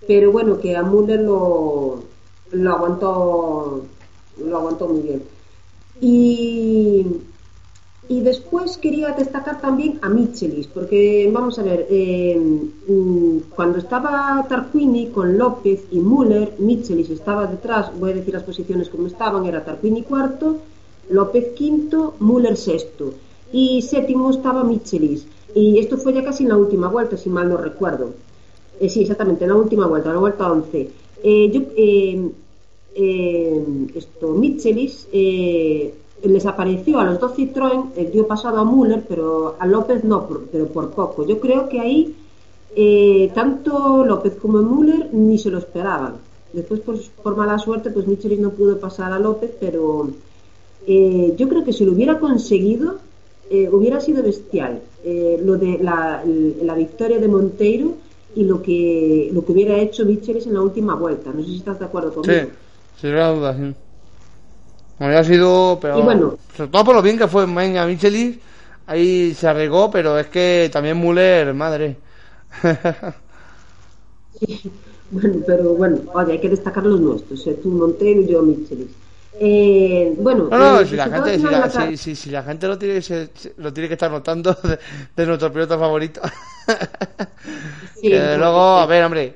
[0.05, 2.09] Pero bueno, que a Müller lo,
[2.51, 3.89] lo aguantó
[4.37, 5.23] lo aguantó muy bien.
[6.01, 7.05] Y,
[8.11, 14.45] y después quería destacar también a Michelis, porque vamos a ver, eh, mm, cuando estaba
[14.49, 19.45] Tarquini con López y Müller, Michelis estaba detrás, voy a decir las posiciones como estaban,
[19.45, 20.57] era Tarquini cuarto,
[21.09, 23.13] López quinto, Müller sexto
[23.53, 25.25] y séptimo estaba Michelis.
[25.55, 28.11] Y esto fue ya casi en la última vuelta, si mal no recuerdo.
[28.81, 30.89] Eh, sí, exactamente, en la última vuelta, en la vuelta 11.
[31.23, 32.31] Eh,
[33.95, 35.07] esto, Michelis
[36.23, 40.45] les apareció a los dos Citroën, dio pasado a Müller, pero a López no, por-
[40.51, 41.25] pero por poco.
[41.25, 42.15] Yo creo que ahí
[42.75, 46.13] eh, tanto López como Müller ni se lo esperaban.
[46.53, 46.81] Después,
[47.23, 50.09] por mala suerte, pues Michelis no pudo pasar a López, pero
[50.87, 52.95] eh, yo creo que si lo hubiera conseguido,
[53.49, 54.81] eh, hubiera sido bestial.
[55.03, 56.23] Eh, lo de la,
[56.61, 57.93] la victoria de Monteiro
[58.35, 61.31] y lo que lo que hubiera hecho Michelis en la última vuelta.
[61.33, 62.31] No sé si estás de acuerdo conmigo.
[62.99, 63.09] Sí,
[63.57, 63.90] sin duda.
[65.01, 66.37] Habría sido, pero Y bueno.
[66.55, 68.39] sobre todo por lo bien que fue Menga Michelis,
[68.87, 71.97] ahí se arregó, pero es que también Müller, madre.
[75.09, 78.89] Bueno, pero bueno, oye, hay que destacar los nuestros, eh, tú Montero y yo Michelis.
[79.33, 81.95] Eh, bueno, No, no, eh, si la gente, si final de la, la car- si,
[81.97, 84.77] si- si la gente lo tiene se- lo tiene que estar notando de,
[85.15, 86.21] de nuestro piloto favorito.
[87.93, 88.79] Sí, que bueno, luego, sí.
[88.79, 89.35] a ver, hombre,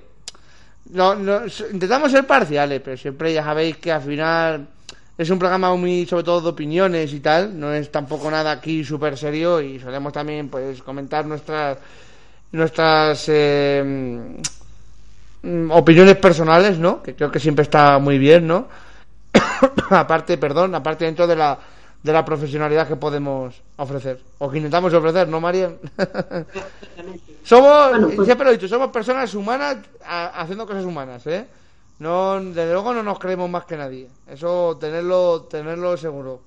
[0.92, 4.70] no, no, intentamos ser parciales, pero siempre ya sabéis que al final
[5.18, 8.84] es un programa muy, sobre todo de opiniones y tal, no es tampoco nada aquí
[8.84, 11.78] súper serio y solemos también, pues, comentar nuestras,
[12.52, 14.36] nuestras, eh,
[15.70, 17.02] opiniones personales, ¿no?
[17.04, 18.68] Que creo que siempre está muy bien, ¿no?
[19.90, 21.58] aparte, perdón, aparte dentro de la,
[22.02, 25.72] de la profesionalidad que podemos ofrecer, o que intentamos ofrecer, ¿no, María?
[27.44, 31.46] somos, Bueno, pues- siempre lo he dicho, somos personas humanas a- haciendo cosas humanas, ¿eh?
[32.00, 34.10] No, desde luego no nos creemos más que nadie.
[34.28, 36.42] Eso, tenerlo, tenerlo seguro.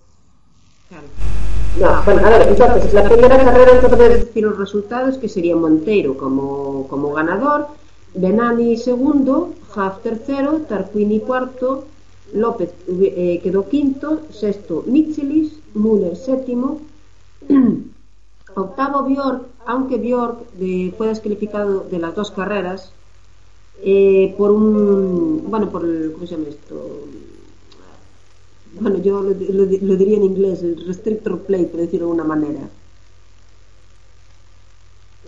[1.81, 5.57] No, bueno, a ver, entonces, la primera carrera, entonces, de decir los resultados, que sería
[5.57, 7.69] Monteiro como, como ganador,
[8.15, 11.85] Benani segundo, Haas tercero, Tarquini cuarto,
[12.33, 16.81] López eh, quedó quinto, sexto Michelis, Müller séptimo,
[18.55, 22.93] octavo Bjork, aunque Bjork eh, fue descalificado de las dos carreras
[23.83, 27.09] eh, por un, bueno, por el, ¿cómo se llama esto?
[28.81, 32.25] Bueno, yo lo, lo- lo diría en inglés, el restrictor plate, por decirlo de alguna
[32.25, 32.71] manera.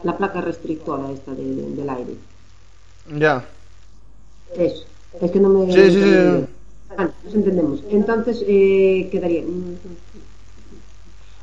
[0.03, 2.17] La placa restrictora esta de- de- del aire.
[3.21, 3.45] Ya.
[4.57, 4.87] Eso.
[5.21, 5.71] Es que no me...
[5.73, 6.47] Sí, sí, sí.
[6.97, 7.85] Bueno, nos entendemos.
[7.89, 9.45] Entonces, eh, quedaría...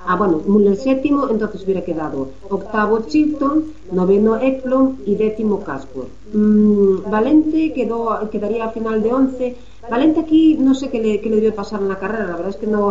[0.10, 2.20] Ah, bueno, Müller séptimo, entonces hubiera quedado
[2.58, 3.56] octavo Chilton,
[3.91, 6.06] noveno Eklund y décimo Casper.
[6.32, 9.46] Mm, Valente quedó, quedaría a final de 11.
[9.91, 12.58] Valente aquí no sé qué le, qué debió pasar en la carrera, la verdad es
[12.58, 12.84] que no,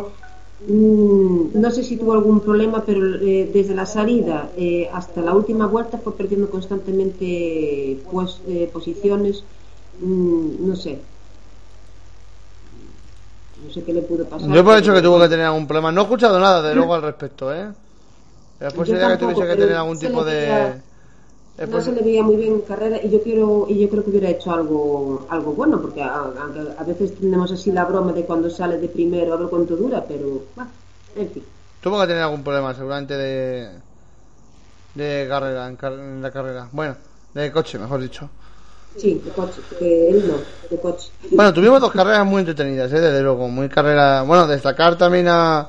[0.60, 5.34] mm, no sé si tuvo algún problema, pero eh, desde la salida eh, hasta la
[5.34, 9.46] última vuelta fue perdiendo constantemente pues, eh, posiciones.
[9.98, 10.92] Mm, no sé.
[13.64, 14.50] No sé qué le pudo pasar.
[14.50, 15.90] Yo por hecho que tuvo que tener algún problema.
[15.92, 17.68] No he escuchado nada de luego al respecto, ¿eh?
[18.60, 20.80] Es posible que tuviese que tener algún tipo de...
[21.70, 24.10] no se le veía muy bien en carrera y yo quiero y yo creo que
[24.10, 28.24] hubiera hecho algo algo bueno porque a, a- a veces tenemos así la broma de
[28.24, 30.42] cuando sale de primero a ver cuánto dura pero
[31.14, 31.44] en fin
[31.80, 33.70] Tuvo que tener algún problema seguramente de...
[34.94, 36.68] De carrera, en, car- en la carrera.
[36.72, 36.96] Bueno,
[37.34, 38.28] de coche, mejor dicho.
[38.96, 40.34] Sí de coche que él no
[40.70, 43.00] de coche Bueno, tuvimos dos carreras muy entretenidas, ¿eh?
[43.00, 43.48] desde luego.
[43.48, 44.22] Muy carrera.
[44.22, 45.68] Bueno, destacar también a,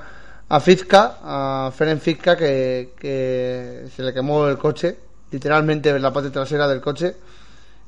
[0.50, 4.98] a Fizka, a Ferenc Fizka, que, que se le quemó el coche,
[5.32, 7.16] literalmente la parte trasera del coche.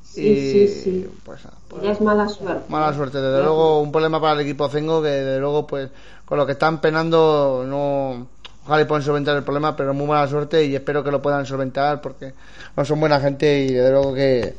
[0.04, 1.10] Sí, y, sí, sí.
[1.24, 4.68] Pues, pues, ya es mala suerte mala suerte, desde luego un problema para el equipo
[4.68, 5.90] Cengo, que desde luego, pues,
[6.26, 8.28] con lo que están penando, no.
[8.66, 11.44] Ojalá y puedan solventar el problema, pero muy mala suerte y espero que lo puedan
[11.44, 12.34] solventar porque
[12.76, 14.54] no son buena gente y desde luego que,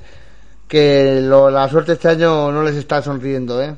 [0.70, 3.76] que lo- la suerte este año no les está sonriendo, ¿eh?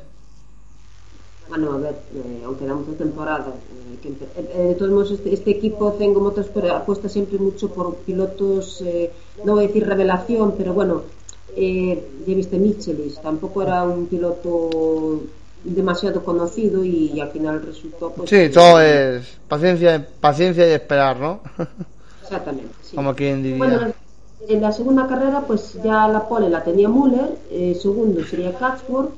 [1.48, 5.10] bueno a ver eh, aunque da mucha temporada eh, que eh, eh, de todos modos
[5.10, 9.10] este, este equipo tengo Motorsport apuesta siempre mucho por pilotos eh,
[9.44, 11.02] no voy a decir revelación pero bueno
[11.56, 15.20] eh, ya viste Michelis tampoco era un piloto
[15.64, 21.40] demasiado conocido y, al final resultó pues Sí, todo es paciencia, paciencia y esperar, ¿no?
[22.22, 22.96] exactamente sí.
[22.96, 23.58] Como quien diría.
[23.58, 23.92] Bueno,
[24.48, 29.12] en la segunda carrera, pues ya la pole la tenía Müller, eh, segundo sería Catsworth,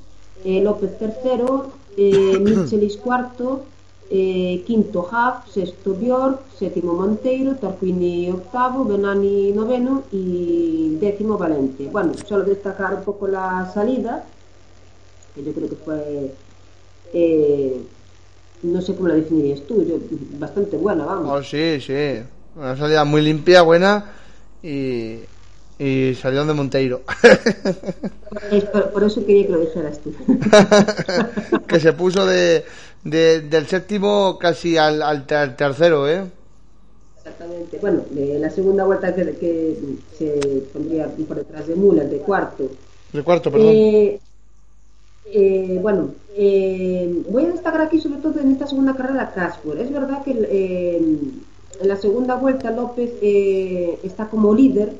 [0.44, 3.62] eh, López tercero, eh, Michelis cuarto,
[4.10, 11.88] eh, quinto Haaf, sexto Bjork, séptimo Monteiro, Tarquini octavo, Benani noveno y décimo Valente.
[11.90, 14.24] Bueno, solo destacar un poco la salida,
[15.34, 16.34] que yo creo que fue,
[17.14, 17.80] eh,
[18.62, 19.96] no sé cómo la definirías tú, yo,
[20.38, 21.30] bastante buena, vamos.
[21.32, 22.22] Oh, sí, sí.
[22.56, 24.04] Una salida muy limpia, buena
[24.64, 25.20] y,
[25.78, 27.02] y salieron de Monteiro.
[28.72, 30.12] Por, por eso quería que lo dijeras tú.
[31.68, 32.64] que se puso de,
[33.04, 36.24] de- del séptimo casi al, al ter- tercero, ¿eh?
[37.16, 37.78] Exactamente.
[37.80, 39.76] Bueno, de la segunda vuelta que, que
[40.18, 40.28] se
[40.72, 42.70] pondría por detrás de Mula, de cuarto.
[43.14, 43.74] El cuarto, perdón.
[43.76, 44.20] Eh,
[45.24, 49.78] eh, bueno, eh, voy a destacar aquí sobre todo en esta segunda carrera Casper.
[49.78, 51.00] Es verdad que eh,
[51.80, 54.92] en la segunda vuelta López eh, está como líder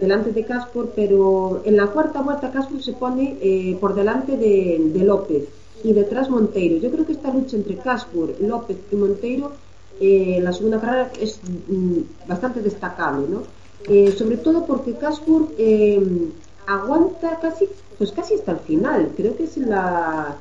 [0.00, 5.04] delante de Casper, pero en la cuarta vuelta Casper se pone eh, por delante de,
[5.04, 5.44] López
[5.82, 6.78] y detrás Monteiro.
[6.78, 9.52] Yo creo que esta lucha entre Casper, López y Monteiro
[10.00, 13.42] eh, en la segunda carrera es mm, bastante destacable, ¿no?
[13.86, 16.02] Eh, sobre todo porque Casburg eh,
[16.66, 19.12] aguanta casi, pues casi hasta el final.
[19.16, 20.36] Creo que es la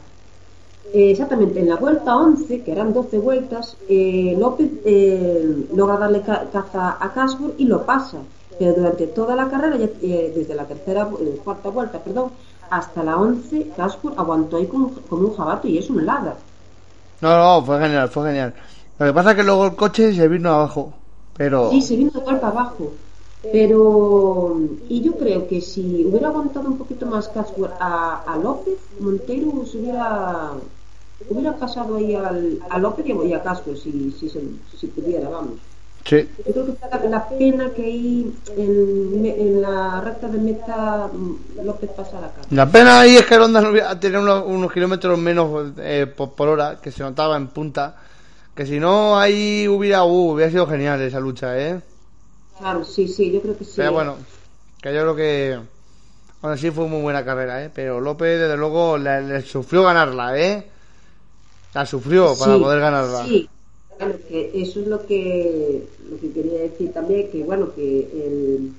[0.91, 5.43] eh, exactamente en la vuelta 11, que eran 12 vueltas, eh, López eh,
[5.73, 8.27] logra darle ca- caza a Casburg y lo pasa.
[8.57, 12.33] Pero durante toda la carrera, ya, eh, desde la tercera, eh, cuarta vuelta, perdón,
[12.69, 16.45] hasta la 11, Casburg aguantó ahí como, como un jabato y es un lada.
[17.21, 18.55] No, no, fue genial, fue genial.
[18.97, 20.93] Lo que pasa es que luego el coche se vino abajo.
[21.33, 21.71] Pero.
[21.71, 22.99] Sí, se vino de golpe abajo.
[23.51, 24.57] Pero,
[24.89, 29.65] y yo creo que si hubiera aguantado un poquito más Casburg a, a López, Monteiro
[29.69, 30.51] se hubiera,
[31.29, 34.41] hubiera pasado ahí al, a López y a Casburg si, si, se-
[34.77, 35.55] si pudiera, vamos.
[36.05, 36.27] Sí.
[36.45, 41.65] Yo creo que la, la pena que ahí en, en la recta de meta mm,
[41.65, 42.41] López pasara acá.
[42.49, 46.79] La pena ahí es que hubiera- tenía unos, unos kilómetros menos eh, por, por hora,
[46.81, 47.95] que se notaba en punta.
[48.55, 51.81] Que si no, ahí hubiera, uh, hubiera sido genial esa lucha, ¿eh?
[52.57, 53.73] Claro, sí, sí, yo creo que sí.
[53.77, 54.15] Pero bueno,
[54.81, 55.59] que yo creo que.
[56.41, 57.71] Bueno, sí fue muy buena carrera, ¿eh?
[57.73, 60.65] Pero López, desde luego, le, sufrió ganarla, ¿eh?
[61.73, 63.23] La sufrió para Sí, poder ganarla.
[63.25, 63.49] Sí,
[63.97, 68.71] claro, que eso es lo que, lo que quería decir también, que bueno, que el,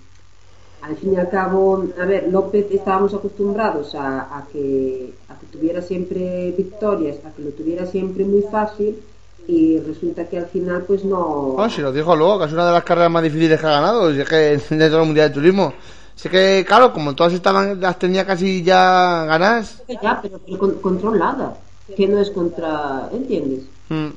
[0.83, 5.47] al fin y al cabo, a ver, López estábamos acostumbrados a, a que, a que
[5.47, 9.03] tuviera siempre victorias, a que lo tuviera siempre muy fácil
[9.47, 11.53] y resulta que al final pues no...
[11.55, 13.71] Bueno, si lo dijo luego, que es una de las carreras más difíciles que ha
[13.71, 14.37] ganado, si es que
[14.75, 15.73] de todo el Mundial de Turismo.
[16.17, 19.83] Así que, claro, como todas estaban, las tenía casi ya ganadas.
[20.03, 21.57] Ya, pero, pero con- controlada,
[21.97, 23.65] que no es contra, ¿entiendes?
[23.89, 24.09] mm,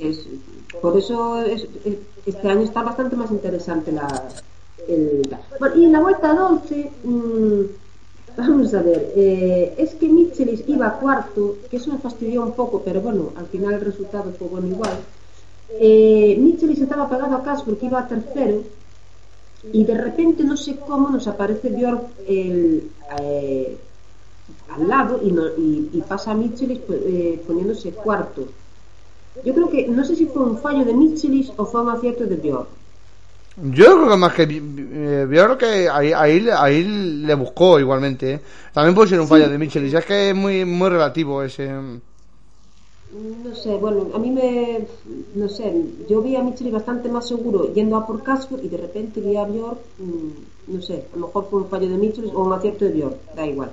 [0.00, 0.20] Es,
[0.80, 4.06] por eso es- es- este año está bastante más interesante la,
[4.88, 5.22] el,
[5.60, 7.60] Bueno, y en la vuelta 12, mm,
[8.36, 12.82] vamos a ver, eh, es que Michelis iba cuarto, que eso me fastidió un poco,
[12.82, 14.96] pero bueno, al final el resultado fue bueno igual.
[15.68, 18.64] Eh, Michelis estaba pegado a Casper, que iba tercero,
[19.72, 22.90] y de repente no sé cómo nos aparece Björk el,
[23.20, 23.78] eh,
[24.68, 28.48] al lado y, no- y- pasa a Michelis eh, poniéndose cuarto.
[29.44, 32.26] Yo creo que, no sé si fue un fallo de Michelis o fue un acierto
[32.26, 32.68] de Björk.
[33.56, 38.34] Yo creo que más que eh, yo creo que ahí, ahí, ahí le buscó igualmente.
[38.34, 38.40] ¿eh?
[38.72, 41.70] También puede ser un fallo de Michelis, es que es muy, muy relativo ese.
[41.70, 44.86] No sé, bueno, a mí me.
[45.34, 45.70] No sé,
[46.08, 49.36] yo vi a Michelis bastante más seguro yendo a por Casper y de repente vi
[49.36, 52.54] a Björk, mm, no sé, a lo mejor fue un fallo de Michelis o un
[52.54, 53.70] acierto de Björk, da igual.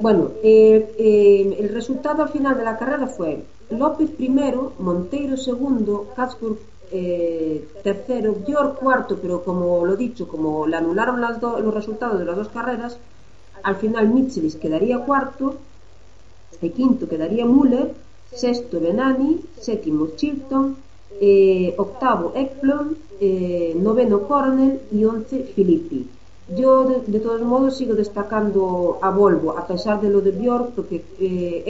[0.00, 6.06] Bueno, eh, eh, el resultado al final de la carrera fue López primero, Monteiro segundo,
[6.16, 6.52] Casper
[6.90, 12.18] eh, tercero, Björk cuarto, pero como lo dicho, como le anularon las do- los resultados
[12.18, 13.00] de las dos carreras,
[13.62, 15.60] al final Michelis quedaría cuarto,
[16.60, 17.88] el quinto quedaría Müller,
[18.42, 19.30] sexto Benani,
[19.66, 20.64] séptimo Chilton,
[21.28, 22.86] eh, octavo Ekblom,
[23.20, 26.00] eh, noveno Coronel y once Filippi.
[26.58, 30.74] Yo de, de todos modos sigo destacando a Volvo, a pesar de lo de Björk,
[30.76, 30.96] porque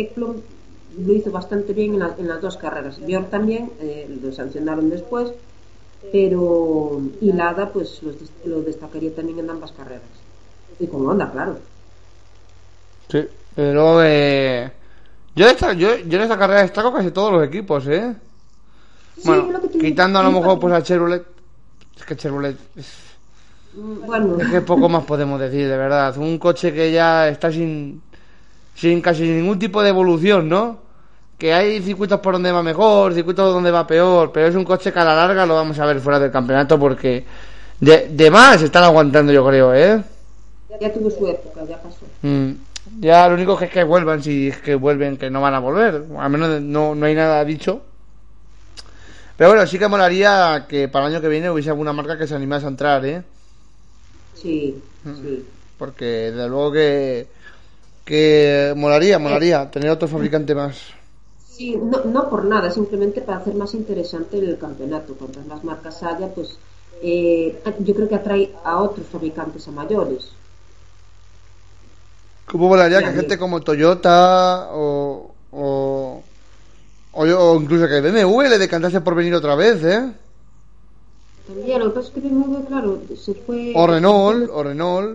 [0.03, 0.35] Ekblom
[1.05, 2.99] lo hizo bastante bien en, la- en las dos carreras.
[3.05, 5.33] Björk también, eh, lo sancionaron después,
[6.13, 8.01] pero y Lada pues
[8.45, 10.03] lo destacaría también en ambas carreras.
[10.81, 11.59] Y con Honda, claro.
[13.11, 13.27] Sí.
[13.55, 14.71] Pero eh,
[15.35, 18.15] yo, esta, yo, yo en esta carrera destaco casi todos los equipos, ¿eh?
[19.17, 21.25] Sí, bueno, lo que te- quitando a lo mejor pues a Chevrolet.
[21.97, 22.57] Es que Chevrolet.
[22.77, 22.87] Es,
[23.75, 26.17] Mm, Bueno, es que poco más podemos decir, de verdad.
[26.17, 28.01] Un coche que ya está sin,
[28.75, 30.79] sin casi ningún tipo de evolución, ¿no?
[31.39, 34.93] Que hay circuitos por donde va mejor, circuitos donde va peor, pero es un coche
[34.93, 37.25] que a la larga lo vamos a ver fuera del campeonato porque
[37.79, 40.03] de, de más están aguantando, yo creo, ¿eh?
[40.81, 42.07] ya tuvo su época, ya pasó.
[42.23, 42.53] Mm,
[43.01, 45.59] ya lo único que es que vuelvan, si es que vuelven, que no van a
[45.59, 46.05] volver.
[46.19, 47.83] Al menos no, no hay nada dicho.
[49.37, 52.27] Pero bueno, sí que molaría que para el año que viene hubiese alguna marca que
[52.27, 53.23] se animase a entrar, ¿eh?
[54.35, 55.47] Sí, sí.
[55.79, 57.27] Porque desde luego que,
[58.05, 60.98] que molaría, molaría tener otro fabricante más.
[61.59, 65.15] Sí, no, no por nada, simplemente para hacer más interesante el campeonato.
[65.17, 66.59] Cuantas más marcas haya, pues
[67.03, 70.37] eh, yo creo que atrae a otros fabricantes a mayores.
[72.47, 76.25] ¿Cómo molaría que gente como Toyota o, o,
[77.13, 80.03] o, yo- o incluso que BMW le decantase por venir otra vez, ¿eh?
[81.47, 83.73] También, lo que pasa es que BMW, claro, se fue.
[83.81, 85.09] O Renault, o Renault.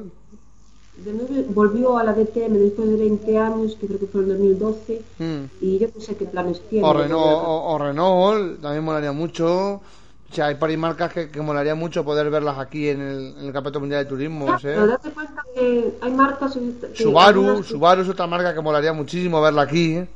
[1.54, 5.44] Volvió a la DTM después de 20 años, que creo que fue en 2012, Mm.
[5.62, 6.88] y yo no sé qué planes tiene.
[6.88, 9.74] O Renault, o, o Renault, también molaría mucho.
[9.76, 13.36] O sea, hay par y marcas que, que molaría mucho poder verlas aquí en el,
[13.38, 14.48] en el Campeonato Mundial de Turismo.
[14.48, 14.60] Ya, ¿eh?
[14.64, 16.54] pero date cuenta que hay marcas.
[16.54, 19.96] que- Subaru, Subaru es otra marca que molaría muchísimo verla aquí.
[19.98, 20.08] ¿eh?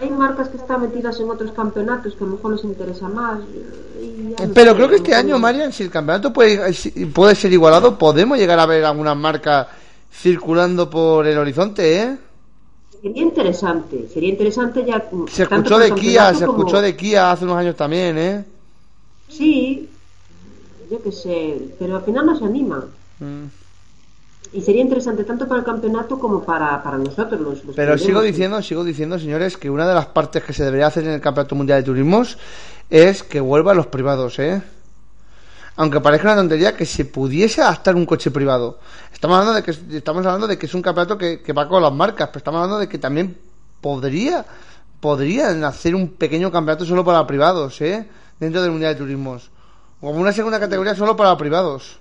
[0.00, 3.40] Hay marcas que están metidas en otros campeonatos que a lo mejor les interesa más.
[4.00, 7.34] y ya no Pero creo que este año, Marian, si el campeonato puede, si- puede
[7.34, 9.66] ser igualado, podemos llegar a ver algunas marcas
[10.12, 12.18] circulando por el horizonte, ¿eh?
[13.02, 15.08] Sería interesante, sería interesante ya.
[15.10, 18.44] mm, Se escuchó de Kia, se como- escuchó de Kia hace unos años también, ¿eh?
[19.28, 19.88] Sí,
[20.90, 22.84] yo qué sé, pero al final no se anima.
[23.20, 23.44] Mm.
[24.52, 28.20] Y sería interesante tanto para el campeonato como para, para nosotros los, los Pero sigo
[28.20, 31.20] diciendo, sigo diciendo, señores, que una de las partes que se debería hacer en el
[31.20, 32.36] Campeonato Mundial de Turismos
[32.88, 34.60] es que vuelvan los privados, ¿eh?
[35.76, 38.80] Aunque parezca una tontería que se pudiese adaptar un coche privado.
[39.12, 41.80] Estamos hablando de que estamos hablando de que es un campeonato que, que va con
[41.80, 43.38] las marcas, pero estamos hablando de que también
[43.80, 44.44] podría
[44.98, 48.06] podrían hacer un pequeño campeonato solo para privados, ¿eh?
[48.40, 49.50] Dentro del Mundial de Turismos.
[50.00, 51.99] Como una segunda categoría solo para privados.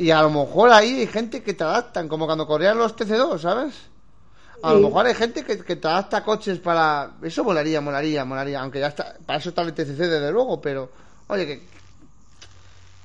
[0.00, 3.38] Y a lo mejor ahí hay gente que te adaptan, como cuando corrían los TC2,
[3.38, 3.74] ¿sabes?
[4.62, 7.16] A lo mejor hay gente que, que te adapta coches para...
[7.22, 8.62] Eso molaría, molaría, molaría.
[8.62, 9.16] Aunque ya está...
[9.26, 10.88] Para eso está el TCC, desde luego, pero...
[11.28, 11.62] Oye, que...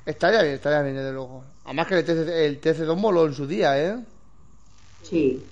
[0.06, 1.44] Estaría bien, estaría bien, desde luego.
[1.66, 3.98] Además que el, TCC, el TC2 moló en su día, ¿eh?
[5.04, 5.44] Sí.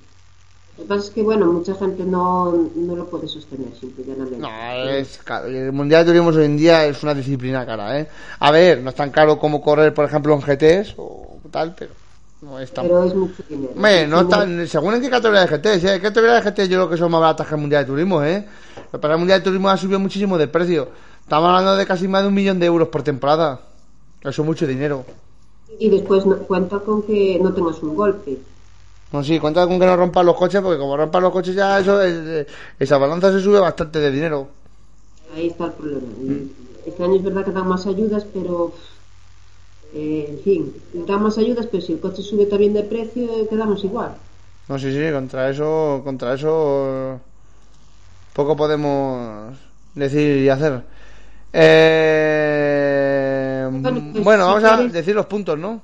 [0.78, 4.08] Lo que pasa es que, bueno, mucha gente no, no lo puede sostener, simple y
[4.08, 4.40] llanamente.
[4.40, 5.48] No, es caro.
[5.48, 8.08] El Mundial de Turismo hoy en día es una disciplina cara, ¿eh?
[8.40, 11.94] A ver, no es tan caro como correr, por ejemplo, en GTs o tal, pero
[12.42, 12.86] no es tan...
[12.86, 13.72] Pero es mucho dinero.
[13.76, 15.88] Hombre, no tan, según en qué categoría de GT, ¿sí?
[15.88, 18.22] ¿Qué categoría de GT yo creo que son más baratas que el Mundial de Turismo,
[18.24, 18.46] ¿eh?
[18.92, 20.90] Pero para el Mundial de Turismo ha subido muchísimo de precio.
[21.22, 23.62] Estamos hablando de casi más de un millón de euros por temporada.
[24.22, 25.06] Eso es mucho dinero.
[25.80, 28.38] Y después no, cuenta con que no tengas un golpe.
[29.12, 31.80] No, sí, cuenta con que no rompan los coches, porque como rompan los coches ya
[31.80, 32.48] eso, es-
[32.80, 34.48] esa balanza se sube bastante de dinero.
[35.36, 36.08] Ahí está el problema.
[36.86, 38.74] Este año es verdad que dan más ayudas, pero.
[39.94, 40.74] Eh, en fin,
[41.08, 44.14] dan más ayudas, pero si el coche sube también de precio, eh, quedamos igual.
[44.68, 47.20] No, sí, sí, contra eso, contra eso
[48.34, 49.56] poco podemos
[49.94, 50.82] decir y hacer.
[51.54, 55.82] Eh, Bueno, pues, bueno, si vamos a decir los puntos, ¿no?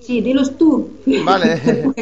[0.00, 0.98] Sí, dilos tú.
[1.24, 1.56] Vale.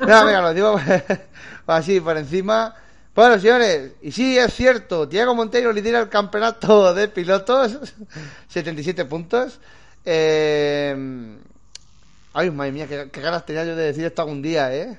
[0.00, 0.76] Venga, venga, lo digo
[1.66, 2.74] así por encima.
[3.14, 7.76] Bueno, señores, y sí, es cierto, Diego Monteiro lidera el campeonato de pilotos,
[8.48, 9.58] 77 puntos.
[10.04, 11.36] Eh...
[12.32, 14.98] Ay, madre mía, qué, qué ganas tenía yo de decir esto algún día, ¿eh?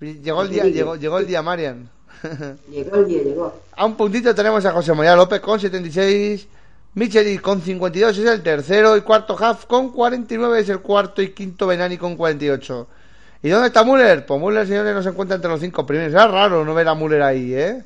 [0.00, 1.88] Llegó el día, llegó, llegó el día, Marian.
[2.70, 3.54] llegó el día, llegó.
[3.74, 6.46] A un puntito tenemos a José María López con 76,
[6.94, 11.30] Micheli con 52 es el tercero y cuarto Huff con 49 es el cuarto y
[11.30, 12.86] quinto Benani con 48.
[13.42, 14.26] ¿Y dónde está Müller?
[14.26, 16.12] Pues Müller, señores, no se encuentra entre los cinco primeros.
[16.12, 17.82] Era raro no ver a Müller ahí, ¿eh?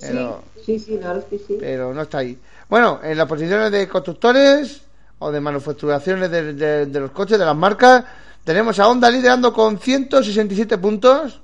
[0.00, 1.56] Pero, Sí, sí, sí, es que sí.
[1.60, 2.38] pero no está ahí.
[2.68, 4.82] Bueno, en las posiciones de constructores
[5.18, 8.04] o de manufacturaciones de, los coches, de las marcas,
[8.42, 11.40] tenemos a Honda liderando con 167 puntos.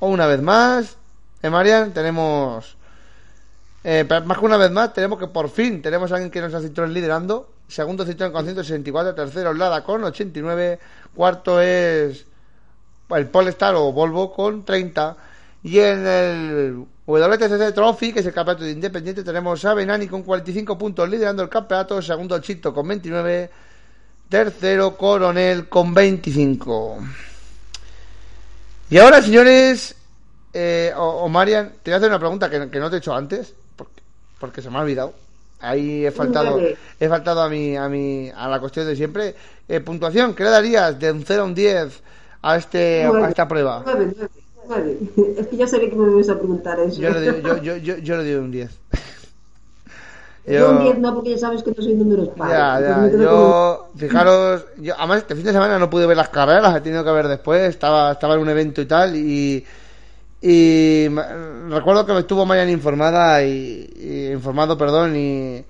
[0.00, 0.96] O una vez más,
[1.42, 1.92] ¿eh, Marian?
[1.92, 2.76] Tenemos...
[3.84, 6.54] eh, más que una vez más, tenemos que por fin tenemos a alguien que nos
[6.54, 7.48] ha Citroën liderando.
[7.68, 10.78] Segundo Citroën con 164, tercero Lada con 89,
[11.14, 12.26] cuarto es
[13.10, 15.16] el Polestar o Volvo con 30.
[15.62, 20.22] Y en el WTCC Trophy, que es el campeonato de Independiente, tenemos a Benani con
[20.22, 22.00] 45 puntos liderando el campeonato.
[22.00, 23.50] Segundo Chito con 29.
[24.28, 26.98] Tercero Coronel con 25.
[28.90, 29.94] Y ahora, señores,
[30.52, 32.98] eh, o, o Marian, te voy a hacer una pregunta que, que no te he
[32.98, 34.02] hecho antes, porque,
[34.38, 35.14] porque se me ha olvidado.
[35.60, 36.58] Ahí he faltado,
[36.98, 39.34] he faltado a mi, a mi, a la cuestión de siempre.
[39.68, 42.02] Eh, puntuación, ¿qué le darías de un 0 a un 10
[42.42, 43.84] a este, a esta prueba?
[45.38, 47.00] Es que ya sabía que me ibas a preguntar eso.
[47.00, 48.70] Yo le doy, yo, yo, yo, yo le doy un 10.
[50.44, 52.56] Yo un 10 no, porque ya sabes que no soy números pares.
[52.56, 56.74] Ya, ya, yo, fijaros, yo, además este fin de semana no pude ver las carreras,
[56.74, 59.64] he tenido que ver después, estaba, estaba en un evento y tal, y,
[60.40, 61.08] y
[61.68, 65.64] recuerdo que me estuvo Marian informada y, y informado, perdón, y,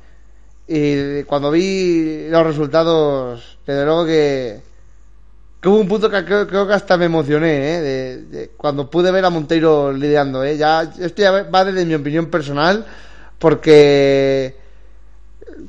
[0.66, 4.62] y cuando vi los resultados, desde luego que,
[5.62, 7.80] que hubo un punto que creo, que hasta me emocioné, ¿eh?
[7.80, 10.56] de, de cuando pude ver a Monteiro lidiando, ¿eh?
[10.56, 12.84] ya, esto ya va desde mi opinión personal,
[13.38, 14.56] porque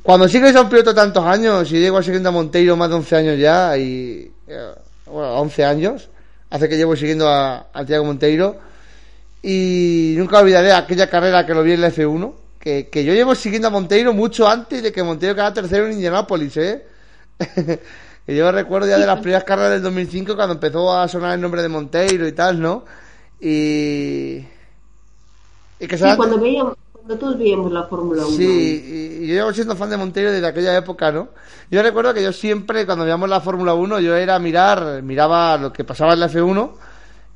[0.02, 3.16] cuando sigues a un piloto tantos años y llego siguiendo a Monteiro más de 11
[3.16, 4.70] años ya y eh,
[5.06, 6.08] bueno 11 años
[6.50, 8.58] hace que llevo siguiendo a, a Thiago Monteiro
[9.42, 13.34] y nunca olvidaré aquella carrera que lo vi en la F1 que, que yo llevo
[13.34, 16.84] siguiendo a Monteiro mucho antes de que Monteiro quedara tercero en Indianápolis ¿eh?
[18.26, 21.40] y yo recuerdo ya de las primeras carreras del 2005 cuando empezó a sonar el
[21.40, 22.84] nombre de Monteiro y tal ¿no?
[23.40, 24.44] y
[25.80, 28.36] y que Sí, cuando, veíamos, cuando todos veíamos la Fórmula 1.
[28.36, 31.28] Sí, y y yo llevo siendo fan de Monteiro desde aquella época, ¿no?
[31.70, 35.72] Yo recuerdo que yo siempre, cuando veíamos la Fórmula 1, yo era mirar, miraba lo
[35.72, 36.72] que pasaba en la F1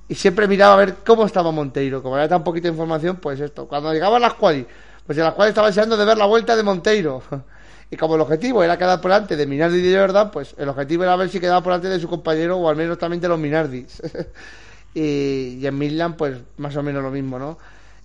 [0.06, 2.02] y siempre miraba a ver cómo estaba Monteiro.
[2.02, 3.66] Como había tan poquita información, pues esto.
[3.66, 4.66] Cuando llegaban las quali,
[5.06, 7.22] pues en las cuales estaba deseando de ver la vuelta de Monteiro.
[7.90, 11.04] Y como el objetivo era quedar por delante de Minardi de Jordan, pues el objetivo
[11.04, 13.38] era ver si quedaba por delante de su compañero o al menos también de los
[13.38, 14.02] Minardis.
[14.94, 17.56] y, y, en Midland, pues más o menos lo mismo, ¿no?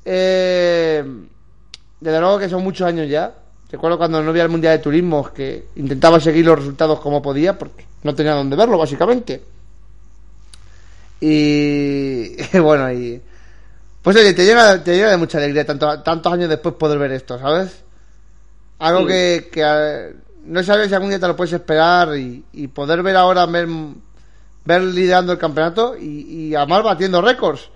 [0.05, 1.03] Eh,
[1.99, 3.34] desde luego que son muchos años ya.
[3.71, 7.57] Recuerdo cuando no había el Mundial de Turismo que intentaba seguir los resultados como podía
[7.57, 9.43] porque no tenía dónde verlo, básicamente.
[11.19, 13.21] Y, bueno, y
[14.01, 17.13] pues oye, te llena, te llena de mucha alegría tanto, tantos años después poder ver
[17.13, 17.84] esto, ¿sabes?
[18.84, 19.07] Algo sí.
[19.07, 20.13] que, que,
[20.43, 23.65] no sabes si algún día te lo puedes esperar y, y poder ver ahora ver,
[24.65, 27.69] ver liderando el campeonato y, y además batiendo récords,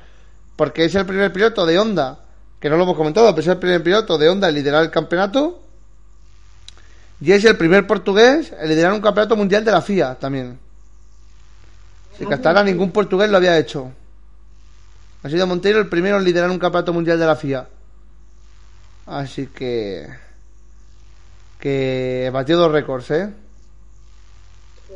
[0.58, 2.20] porque es el primer piloto de Honda,
[2.60, 4.91] que no lo hemos comentado, pero es el primer piloto de Honda en liderar el
[4.91, 5.62] campeonato
[7.22, 10.60] y es el primer portugués en liderar un campeonato mundial de la FIA también.
[12.18, 13.93] Si que hasta ahora ningún portugués lo había hecho.
[15.24, 17.66] Ha sido Monteiro el primero en liderar un campeonato mundial de la FIA.
[19.05, 20.27] Así que
[21.60, 23.30] que batió dos récords, ¿eh?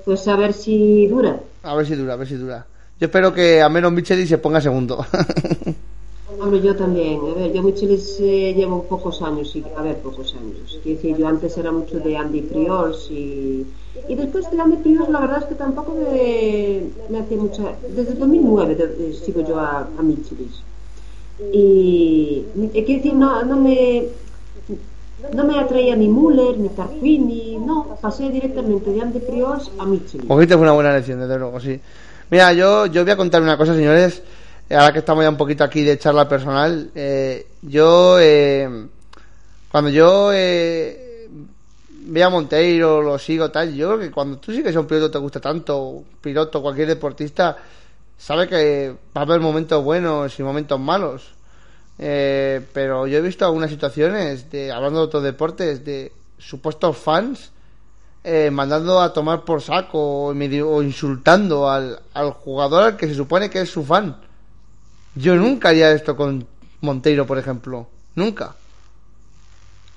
[0.06, 1.40] Pues a ver si dura.
[1.64, 2.66] A ver si dura, a ver si dura.
[3.00, 5.06] Yo espero que a menos Micheli se ponga segundo.
[6.40, 7.20] Hombre, yo también.
[7.20, 10.80] A ver, yo Michelis eh, llevo pocos años, y, a ver, pocos años.
[10.82, 13.66] Quiero decir, yo antes era mucho de Andy Friols y,
[14.08, 17.76] y después de Andy Friols la verdad es que tampoco me, me hacía mucha...
[17.96, 20.64] Desde 2009 de, de, sigo yo a, a Michelis.
[21.54, 24.08] Y, quiero decir, no, no me
[25.34, 30.28] no me atraía ni Müller, ni Tarquini, no, pasé directamente de Andy Friols a Michelin.
[30.28, 31.80] Cogiste una buena lección, desde luego, sí.
[32.30, 34.22] Mira, yo, yo voy a contar una cosa, señores,
[34.70, 36.90] ahora que estamos ya un poquito aquí de charla personal.
[36.96, 38.88] Eh, yo, eh,
[39.72, 41.28] cuando yo eh,
[41.90, 45.12] veo a Monteiro, lo sigo, tal, yo creo que cuando tú sigues a un piloto
[45.12, 47.58] te gusta tanto, piloto, cualquier deportista,
[48.18, 51.41] sabe que va a haber momentos buenos y momentos malos.
[52.04, 57.52] Eh, pero yo he visto algunas situaciones, de, hablando de otros deportes, de supuestos fans
[58.24, 63.52] eh, mandando a tomar por saco o, insultando al, al, jugador al que se supone
[63.52, 64.18] que es su fan.
[65.14, 66.48] Yo nunca haría esto con
[66.82, 67.88] Monteiro, por ejemplo.
[68.16, 68.56] Nunca.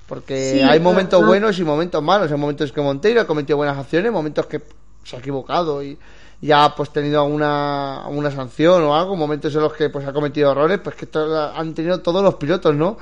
[0.07, 1.27] Porque sí, hay momentos no.
[1.27, 2.31] buenos y momentos malos.
[2.31, 4.61] Hay momentos que Monteiro ha cometido buenas acciones, momentos que
[5.03, 5.97] se ha equivocado y
[6.41, 10.51] ya pues tenido alguna, alguna sanción o algo, momentos en los que pues ha cometido
[10.51, 11.07] errores, pues que
[11.55, 12.97] han tenido todos los pilotos, ¿no?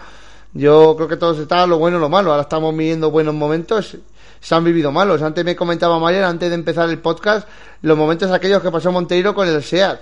[0.53, 2.31] Yo creo que todos está lo bueno y lo malo.
[2.31, 3.97] Ahora estamos viviendo buenos momentos,
[4.39, 5.21] se han vivido malos.
[5.21, 7.47] Antes me comentaba Mayer, antes de empezar el podcast,
[7.81, 10.01] los momentos aquellos que pasó Monteiro con el SEAT,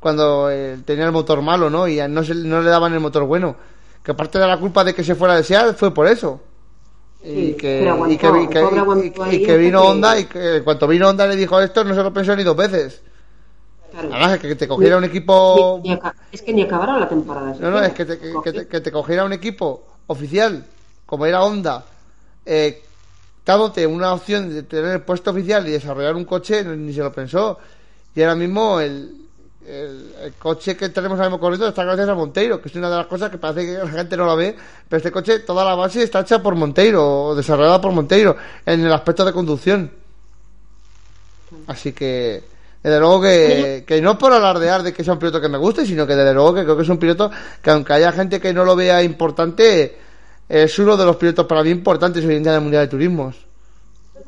[0.00, 1.86] cuando eh, tenía el motor malo, ¿no?
[1.86, 3.54] Y no, se, no le daban el motor bueno.
[4.02, 6.40] Que parte de la culpa de que se fuera el SEAT fue por eso.
[7.24, 11.08] Y que, aguantó, y que, que, y, y que vino Honda y que cuando vino
[11.08, 13.00] Honda le dijo esto no se lo pensó ni dos veces.
[13.92, 14.08] Claro.
[14.10, 15.80] Además, que te cogiera un equipo.
[15.84, 16.00] Ni, ni
[16.32, 17.54] es que ni acabaron la temporada.
[17.60, 20.64] No, no, es que te, que, te, que te cogiera un equipo oficial,
[21.04, 21.84] como era Honda,
[22.44, 22.82] eh,
[23.44, 27.12] dándote una opción de tener el puesto oficial y desarrollar un coche, ni se lo
[27.12, 27.58] pensó.
[28.14, 29.21] Y ahora mismo el,
[29.66, 32.96] el, coche que tenemos ahora mismo corriendo está gracias a Monteiro, que es una de
[32.96, 34.56] las cosas que parece que la gente no la ve,
[34.88, 38.36] pero este coche, toda la base está hecha por Monteiro, o desarrollada por Monteiro,
[38.66, 39.90] en el aspecto de conducción.
[41.66, 42.42] Así que,
[42.82, 45.86] desde luego que, que no por alardear de que sea un piloto que me guste,
[45.86, 47.30] sino que desde luego que creo que es un piloto
[47.62, 49.96] que aunque haya gente que no lo vea importante,
[50.48, 52.88] es uno de los pilotos para mí importantes hoy en día en el Mundial de
[52.88, 53.51] Turismos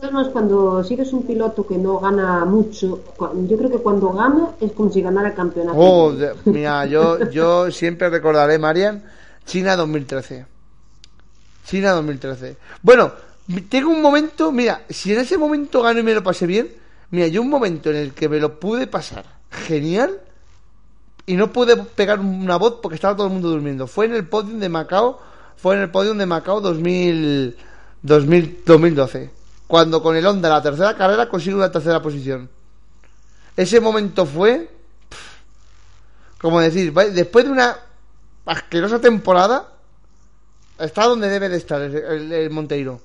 [0.02, 3.00] además cuando sigues un piloto que no gana mucho,
[3.48, 5.78] yo creo que cuando gana es como si ganara el campeonato.
[5.78, 6.12] Oh,
[6.44, 9.02] mira, yo, yo siempre recordaré, Marian,
[9.44, 10.46] China 2013.
[11.66, 12.56] China 2013.
[12.82, 13.12] Bueno,
[13.68, 16.70] tengo un momento, mira, si en ese momento gano y me lo pasé bien,
[17.10, 20.20] mira, yo un momento en el que me lo pude pasar genial
[21.26, 23.86] y no pude pegar una voz porque estaba todo el mundo durmiendo.
[23.86, 25.18] Fue en el podium de Macao,
[25.56, 27.56] fue en el podium de Macao 2000,
[28.02, 32.48] 2000 2012 cuando con el Honda la tercera carrera consigue una tercera posición.
[33.56, 34.68] Ese momento fue,
[36.40, 37.76] como decir, después de una
[38.46, 39.72] asquerosa temporada,
[40.78, 43.00] está donde debe de estar el, el, el Monteiro.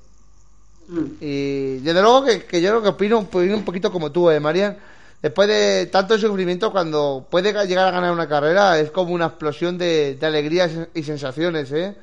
[0.87, 1.05] Mm.
[1.21, 4.39] Y desde luego que, que, yo creo que opino, opino un poquito como tú, eh,
[4.39, 4.77] Marian.
[5.21, 9.77] Después de tanto sufrimiento, cuando puede llegar a ganar una carrera, es como una explosión
[9.77, 11.95] de, de alegrías y sensaciones, ¿eh?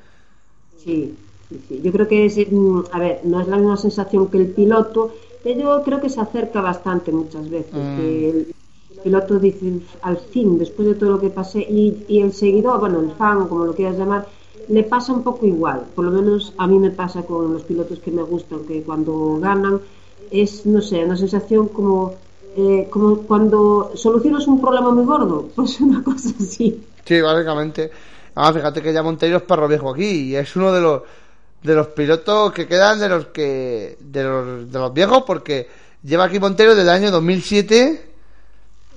[0.83, 1.17] Sí,
[1.49, 1.81] Sí, sí.
[1.83, 5.11] Yo creo que es, mm, a ver, no es la misma sensación que el piloto,
[5.43, 7.73] pero yo creo que se acerca bastante muchas veces.
[7.73, 7.95] Mm.
[7.95, 8.55] Que el
[9.03, 12.99] piloto dice, al fin, después de todo lo que pasé, y, y el seguidor, bueno,
[12.99, 14.27] el fan, como lo quieras llamar,
[14.67, 15.85] le pasa un poco igual.
[15.95, 19.37] Por lo menos a mí me pasa con los pilotos que me gustan, que cuando
[19.39, 19.79] ganan
[20.31, 22.15] es, no sé, una sensación como
[22.59, 26.83] eh, como cuando solucionas un problema muy gordo, pues una cosa así.
[27.05, 27.91] Sí, básicamente.
[28.33, 31.01] Ah, fíjate que ya Monteiro es perro viejo aquí y es uno de los
[31.67, 35.67] de los pilotos que quedan de los que de los, de los viejos porque
[36.03, 38.03] lleva aquí Monteiro desde el año 2007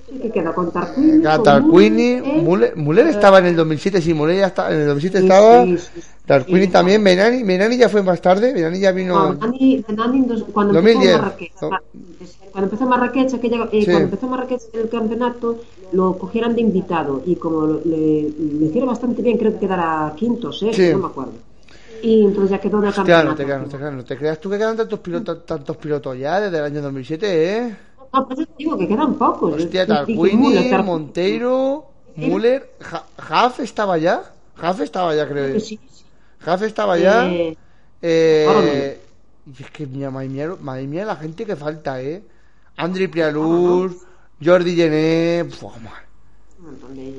[0.09, 1.21] Sí, que queda con Tarquini.
[1.23, 2.41] Tarquini, Muller, ¿eh?
[2.41, 5.77] Muller, Muller estaba en el 2007, sí, Muller ya está, en el 2007 estaba, Sí,
[5.77, 6.07] sí, sí.
[6.25, 6.67] Tarquini Sí.
[6.67, 10.43] también, Benani, Benani ya fue más tarde, Benani ya vino, No, Benani- Benani en dos-
[10.51, 11.13] cuando 2010.
[11.15, 11.69] empezó Marrakech, No.
[12.51, 13.85] cuando empezó Marrakech, aquella- eh, Sí.
[13.85, 15.59] cuando empezó Marrakech el campeonato,
[15.93, 18.23] lo cogieron de invitado y como lo- le,
[18.59, 20.89] le hicieron bastante bien, creo que quedara quinto, sexto, Sí.
[20.91, 21.31] no me acuerdo.
[22.03, 23.29] Y entonces ya quedó en el Hostia, campeonato.
[23.29, 25.77] no te creas, no te creas, no te creas tú que quedan tantos pilotos, tantos
[25.77, 27.77] pilotos ya desde el año 2007, eh,
[28.13, 29.55] No, pues te digo que quedan pocos.
[29.55, 30.83] hostia, Tarquini, Müller.
[30.83, 31.85] Monteiro,
[32.15, 35.79] Muller, Ja- Haaf estaba ya, Haaf estaba ya creo, sí, sí.
[36.45, 37.55] Haaf estaba ya, Eh,
[38.01, 39.01] Eh,
[39.45, 42.23] y es que mira, madre mía, madre mía la gente que falta, ¿eh?
[42.77, 43.93] Andri Prialuz,
[44.43, 45.45] Jordi Gené,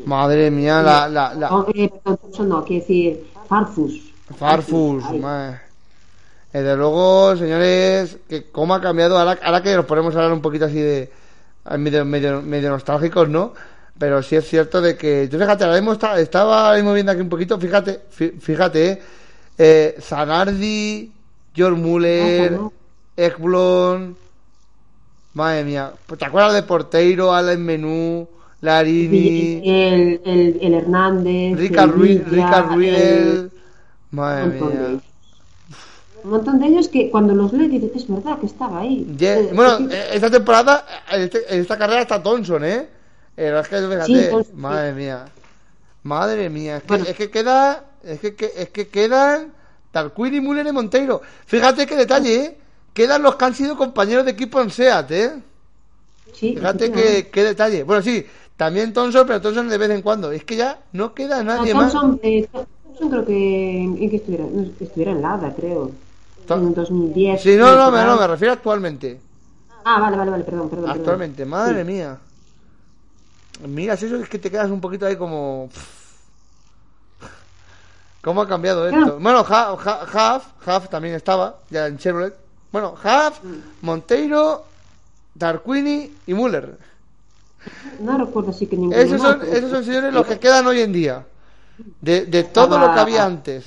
[0.05, 1.91] madre mía, la, la, la No, eh,
[2.45, 4.12] no, quiero decir Farfus.
[4.33, 5.61] Farfus, Ay, ma-
[6.53, 10.43] Desde luego, señores, que cómo ha cambiado, ahora, ahora que nos ponemos a hablar un
[10.43, 11.11] poquito así de
[11.79, 13.55] medio, medio, medio nostálgicos, ¿no?
[13.99, 17.13] Pero sí es cierto de que, tú fíjate, ahora mismo está- estaba ahora mismo viendo
[17.13, 19.03] aquí un poquito, fíjate, fí- fíjate, ¿eh?
[19.57, 21.13] Eh, Zanardi,
[21.55, 22.59] George Muller,
[23.17, 24.15] Ekblom,
[25.35, 28.29] madre mía, Pues, ¿te acuerdas de Porteiro, Alan Menú,
[28.61, 31.59] Larini, El, el, el Hernández.
[31.59, 33.51] Rica Ruiz, Rica el-
[34.13, 34.89] Ruidel, un madre montón de mía.
[34.89, 35.03] ellos.
[36.25, 39.07] Un montón de ellos que cuando los lees dices, es verdad que estaba ahí.
[39.19, 42.89] Eh, bueno, esta temporada, en, este- esta carrera está Thompson, ¿eh?
[43.37, 44.97] Eh, es que, fíjate, Sí, Thompson, madre sí.
[44.97, 45.25] mía.
[46.05, 47.05] Madre mía, es que, Bueno.
[47.09, 49.53] es que queda, es que, es que quedan
[49.91, 51.23] Tarquini, Muller y Monteiro.
[51.47, 52.59] Fíjate qué detalle, ¿eh?
[52.95, 55.33] Quedan los que han sido compañeros de equipo en SEAT, ¿eh?
[56.35, 57.83] sí, Fíjate qué, qué detalle.
[57.85, 58.25] Bueno, sí,
[58.57, 60.31] también Thompson, pero Thompson de vez en cuando.
[60.31, 61.95] Es que ya no queda nadie más.
[62.23, 62.49] Eh,
[63.11, 65.91] Creo que en, en que estuviera, no, estuviera en Lada, creo.
[66.49, 67.41] En 2010.
[67.43, 69.19] Sí, no, no, me, no, me refiero actualmente.
[69.85, 70.85] Ah, vale, vale, vale, perdón, perdón.
[70.87, 70.99] perdón.
[71.01, 71.87] Actualmente, madre Sí.
[71.87, 72.19] mía.
[73.67, 75.69] Miras eso, es que te quedas un poquito ahí como.
[78.23, 78.97] ¿Cómo ha cambiado esto?
[78.99, 79.19] Claro.
[79.21, 82.35] Bueno, Ha- Ha- Haaf, Haaf también estaba, ya en Chevrolet.
[82.71, 83.41] Bueno, Haaf,
[83.81, 84.65] Monteiro,
[85.35, 86.77] Darquini y Muller.
[88.01, 88.97] No recuerdo así que ninguno.
[88.97, 91.25] Esos más, son, pero- esos son señores los que quedan hoy en día.
[92.01, 93.65] De, de todo lo que había antes.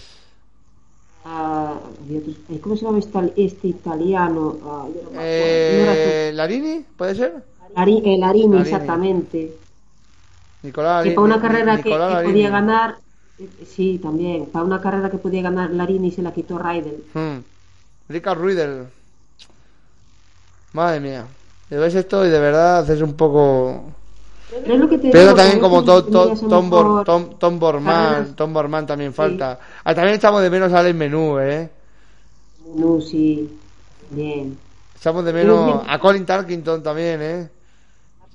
[1.26, 4.58] Ah, había otros- ay, ¿Cómo se llama este, este italiano?
[4.64, 6.86] Ah, yo no Eh, ¿Larini?
[6.98, 7.34] ¿Puede ser?
[8.06, 8.58] Eh, Larini, Larini.
[8.62, 9.58] exactamente.
[10.64, 11.16] Nicolás Que Larini.
[11.16, 12.98] para una carrera que, Nicolás que podía ganar,
[13.40, 17.04] eh, sí, también, para una carrera que podía ganar Larini se la quitó Raidel.
[17.14, 17.40] Hmm.
[18.10, 18.88] Rica Ruidel.
[20.74, 21.26] Madre mía.
[21.70, 23.84] Te ves esto y de verdad es un poco.
[24.50, 27.30] Pero es lo que te Pero digo, también que como to- to- Tom, mejor Tom,
[27.40, 28.36] Tom Borman.
[28.36, 29.60] Tom Borman también falta.
[29.84, 31.70] Ah, también echamos de menos a Alex Menú, ¿eh?
[32.76, 33.58] No, sí,
[34.12, 34.58] bien.
[34.98, 37.50] Echamos de menos a Colin Tarkington también, ¿eh?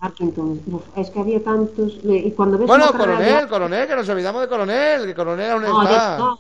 [0.01, 1.99] Parkinson, uf, es que había tantos.
[2.03, 5.07] Y cuando ves Bueno, Coronel, de- Coronel, que nos olvidamos de Coronel.
[5.07, 6.19] Que Coronel aún No, está.
[6.19, 6.35] ya.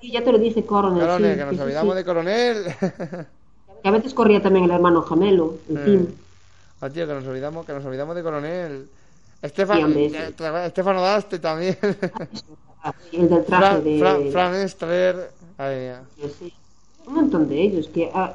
[0.00, 1.00] Sí, ya te lo dije, Coronel.
[1.00, 2.64] Coronel, sí, que nos sí, olvidamos de Coronel.
[3.82, 5.82] Que a veces corría también el hermano gemelo, el Eh.
[5.84, 6.06] Tim.
[6.80, 8.88] Ah, tío, que nos olvidamos, que nos olvidamos de Coronel.
[9.44, 10.32] Estefan, eh,
[10.66, 11.76] Estefano Daste también.
[13.12, 13.98] El del traje Fran, de.
[14.32, 14.54] Fran, Fran.
[17.06, 17.88] Un montón de ellos.
[17.92, 18.34] Que, ah,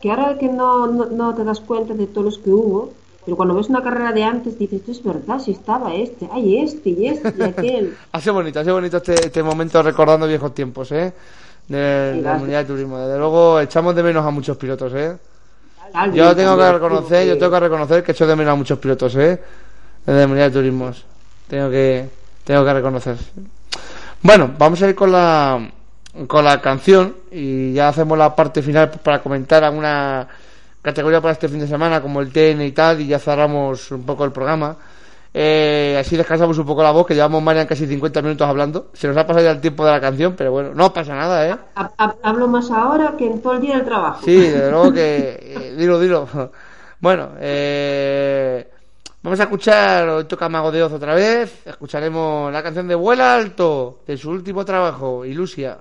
[0.00, 2.92] que ahora que no, no, no te das cuenta de todos los que hubo,
[3.24, 6.58] pero cuando ves una carrera de antes dices, esto es verdad, si estaba este, ay,
[6.62, 7.96] este y este y aquel.
[8.12, 11.12] Ha sido bonito, ha sido bonito este, este momento recordando viejos tiempos, ¿eh?
[11.68, 12.42] De, Sí, de la gracias.
[12.42, 12.98] unidad de turismo.
[12.98, 15.16] Desde luego echamos de menos a muchos pilotos, ¿eh?
[16.12, 19.14] Yo tengo que reconocer, yo tengo que reconocer que echo de menos a muchos pilotos,
[19.16, 19.40] ¿eh?
[20.06, 21.04] De la unidad de turismos.
[21.48, 22.08] Tengo que,
[22.44, 23.16] tengo que reconocer.
[24.22, 25.68] Bueno, vamos a ir con la,
[26.26, 30.26] con la canción y ya hacemos la parte final para comentar alguna
[30.82, 34.04] categoría para este fin de semana como el TN y tal y ya cerramos un
[34.04, 34.76] poco el programa.
[35.38, 38.88] Eh, así descansamos un poco la voz, que llevamos Marian casi 50 minutos hablando.
[38.94, 41.46] Se nos ha pasado ya el tiempo de la canción, pero bueno, no pasa nada,
[41.46, 41.54] ¿eh?
[41.74, 44.22] Ha- ha- Hablo más ahora que en todo el día del trabajo.
[44.24, 45.38] Sí, desde luego que.
[45.42, 46.26] eh, dilo, dilo.
[46.98, 48.70] Bueno, eh,
[49.26, 50.08] vamos a escuchar.
[50.08, 51.66] Hoy toca Mago de Oz otra vez.
[51.66, 55.78] Escucharemos la canción de Vuela Alto, de su último trabajo, Ilusia.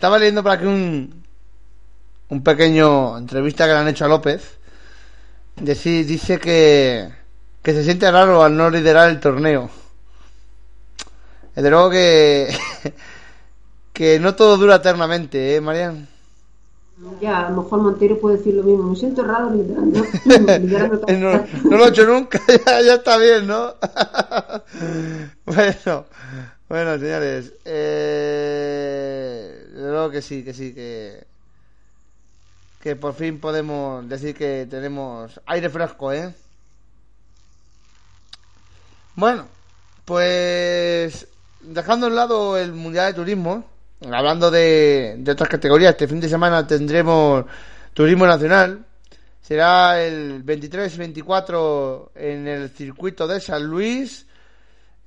[0.00, 1.22] Estaba leyendo por aquí un,
[2.30, 4.58] un pequeño entrevista que le han hecho a López.
[5.56, 7.10] Dice que,
[7.62, 9.68] que se siente raro al no liderar el torneo.
[11.54, 12.48] Desde luego que,
[13.92, 16.08] que no todo dura eternamente, ¿eh, Marian?
[17.20, 18.84] Ya, a lo mejor Montero puede decir lo mismo.
[18.84, 20.02] Me siento raro liderando.
[20.24, 23.74] liderando no, no lo he hecho nunca, ya, ya está bien, ¿no?
[25.44, 26.06] bueno,
[26.70, 27.52] bueno, señores.
[27.66, 31.24] Eh, luego que sí, que sí, que.
[32.80, 36.34] Que por fin podemos decir que tenemos aire fresco, ¿eh?
[39.16, 39.46] Bueno,
[40.04, 41.26] pues.
[41.60, 43.64] Dejando a un lado el Mundial de Turismo,
[44.10, 47.44] hablando de, de otras categorías, este fin de semana tendremos
[47.92, 48.86] Turismo Nacional.
[49.50, 54.24] Será el 23 y 24 en el circuito de San Luis,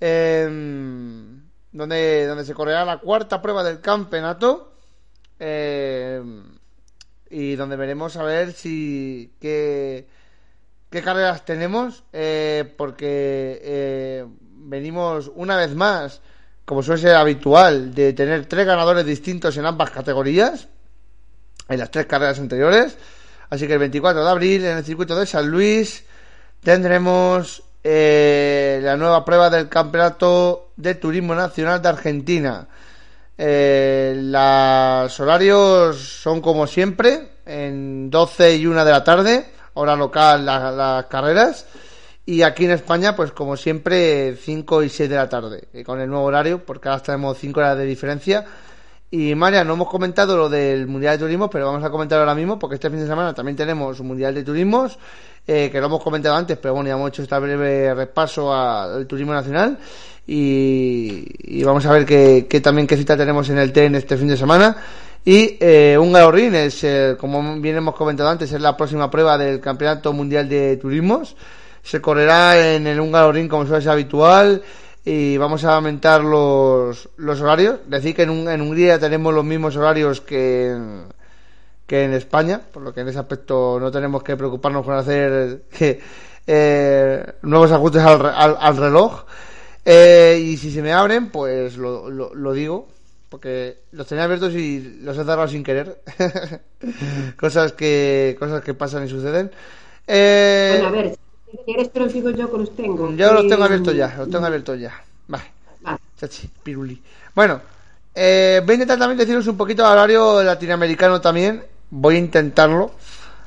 [0.02, 1.42] em,
[1.74, 4.72] donde, donde se correrá la cuarta prueba del campeonato.
[5.40, 6.44] em,
[7.30, 10.08] y donde veremos a ver si qué,
[10.92, 16.22] qué carreras tenemos, eh, porque eh, venimos una vez más,
[16.64, 20.68] como suele ser habitual, de tener tres ganadores distintos en ambas categorías,
[21.68, 22.96] en las tres carreras anteriores.
[23.50, 26.06] Así que el 24 de abril, en el circuito de San Luis,
[26.62, 32.68] tendremos eh, la nueva prueba del Campeonato de Turismo Nacional de Argentina.
[33.38, 40.46] Eh, los horarios son como siempre, en 12 y 1 de la tarde, hora local
[40.46, 41.66] la- las carreras.
[42.26, 46.00] Y aquí en España, pues como siempre, 5 y 6 de la tarde, eh, con
[46.00, 48.46] el nuevo horario, porque ahora tenemos 5 horas de diferencia.
[49.12, 52.34] Y María, no hemos comentado lo del Mundial de Turismo, pero vamos a comentar ahora
[52.34, 54.98] mismo, porque este fin de semana también tenemos un Mundial de Turismos,
[55.48, 59.06] eh, que lo hemos comentado antes, pero bueno, ya hemos hecho este breve repaso al
[59.08, 59.78] turismo nacional.
[60.26, 64.16] Y, y vamos a ver qué, qué también qué cita tenemos en el TEN este
[64.16, 64.78] fin de semana.
[65.26, 69.38] Y eh, un Galorín es, eh, como bien hemos comentado antes, es la próxima prueba
[69.38, 71.36] del Campeonato Mundial de Turismos.
[71.82, 74.62] Se correrá en el Ring como suele ser habitual
[75.06, 77.80] y vamos a aumentar los, los horarios.
[77.88, 81.04] Decir que en, un, en Hungría tenemos los mismos horarios que en,
[81.88, 85.64] que en España, por lo que en ese aspecto no tenemos que preocuparnos por hacer
[86.48, 89.26] eh, nuevos ajustes al, al, al reloj.
[89.86, 92.88] Eh, y si se me abren, pues lo, lo, lo digo,
[93.30, 96.02] porque los tenía abiertos y los he cerrado sin querer.
[97.40, 99.52] cosas que cosas que pasan y suceden.
[100.08, 101.16] Eh, Bueno, a ver,
[101.52, 103.18] si quieres te los digo yo que los tengo.
[103.18, 104.94] yo los Eh, tengo abiertos ya, los tengo abiertos ya.
[105.28, 105.44] Vale,
[105.82, 106.00] vale.
[106.20, 107.02] chachi, piruli.
[107.36, 107.62] Bueno,
[108.16, 111.64] eh, voy a intentar también deciros un poquito de horario latinoamericano también.
[111.96, 112.92] Voy a intentarlo.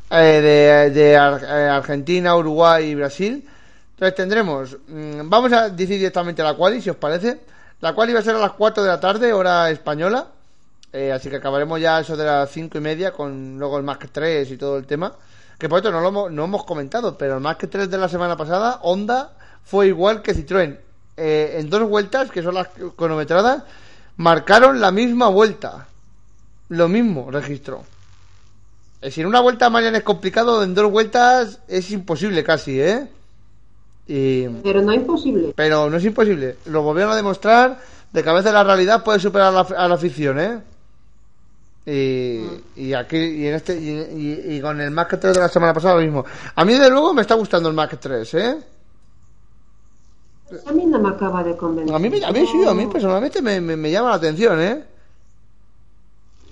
[0.09, 3.45] eh, de eh, Argentina, Uruguay y Brasil.
[3.95, 7.41] Entonces tendremos, mm, vamos a decir directamente la quali, si os parece.
[7.81, 10.29] La quali va a ser a las 4 de la tarde, hora española.
[10.93, 14.09] Eh, así que acabaremos ya eso de las 5 y media con luego el Mac
[14.13, 15.13] 3 y todo el tema.
[15.59, 18.09] Que por cierto no lo hemos, no hemos comentado, pero el Mac 3 de la
[18.09, 19.33] semana pasada, Honda,
[19.65, 20.79] fue igual que Citroën.
[21.17, 23.65] Eh, en dos vueltas, que son las cronometradas,
[24.19, 25.89] marcaron la misma vuelta.
[26.69, 27.85] Lo mismo registró.
[29.03, 33.07] Si en una vuelta Marian es complicado, en dos vueltas es imposible casi, ¿eh?
[34.09, 34.47] Y...
[34.63, 35.53] Pero no imposible.
[35.55, 36.57] Pero no es imposible.
[36.67, 37.79] Lo volvieron a demostrar
[38.13, 40.61] de que a veces la realidad puede superar a la, a la ficción, ¿eh?
[41.89, 42.41] Y,
[42.75, 45.95] y aquí y en este y, y- con el Mac 3 de la semana pasada
[45.95, 46.25] lo mismo.
[46.57, 48.57] A mí de luego me está gustando el Mac 3, ¿eh?
[50.67, 51.95] A mí no me acaba de convencer.
[51.95, 54.83] A mí, a mí sí, a mí personalmente me, me, me llama la atención, ¿eh?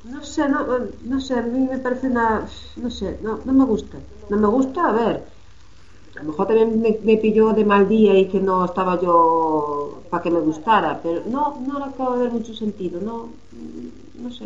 [0.05, 0.67] No sé, no,
[1.05, 2.47] no sé, a mí me parece una...
[2.77, 3.97] No sé, no, no me gusta.
[4.29, 5.25] No me gusta, a ver.
[6.17, 10.03] A lo mejor también me, me pilló de mal día y que no estaba yo
[10.11, 13.31] para que me gustara, pero no, no le acabo de ver mucho sentido, no,
[14.15, 14.45] no sé.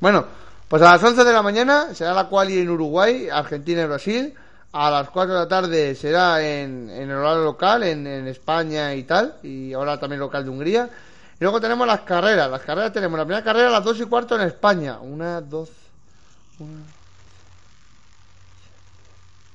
[0.00, 0.24] Bueno,
[0.68, 4.34] pues a las 11 de la mañana será la quali en Uruguay, Argentina y Brasil.
[4.72, 8.94] A las 4 de la tarde será en, en el horario local, en, en España
[8.94, 9.36] y tal.
[9.42, 10.90] Y ahora también local de Hungría.
[11.40, 12.50] Y luego tenemos las carreras.
[12.50, 14.98] Las carreras tenemos la primera carrera a las 2 y cuarto en España.
[14.98, 15.70] Una, dos.
[16.58, 16.82] Una.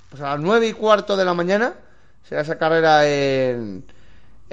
[0.10, 1.74] Pues a las 9 y cuarto de la mañana
[2.28, 3.86] será esa carrera en.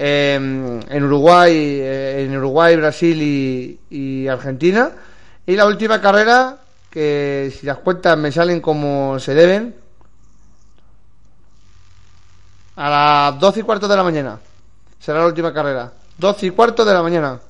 [0.03, 4.93] En, Uruguay, eh, en Uruguay, Brasil y, y Argentina.
[5.45, 6.57] Y la última carrera,
[6.89, 9.76] que si las cuentas me salen como se deben,
[12.76, 14.41] a las 12 y cuarto de la mañana.
[14.99, 15.93] Será la última carrera.
[16.21, 17.41] 12 y cuarto de la mañana.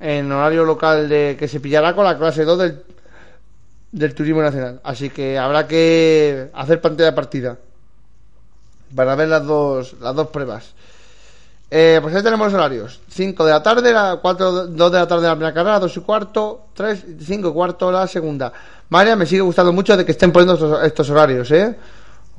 [0.00, 2.82] En horario local de que se pillará con la clase 2 del,
[3.92, 4.80] del turismo nacional.
[4.82, 7.58] Así que habrá que hacer pantalla partida.
[8.96, 10.72] Para ver las dos, las dos pruebas.
[11.70, 12.98] Eh, pues ahí tenemos los horarios.
[13.10, 16.00] 5 de la tarde, la 4, 2 de la tarde la primera carrera, 2 y
[16.00, 18.52] cuarto, 3, 5 y cuarto la segunda.
[18.88, 21.76] María, me sigue gustando mucho de que estén poniendo estos, estos horarios, ¿eh?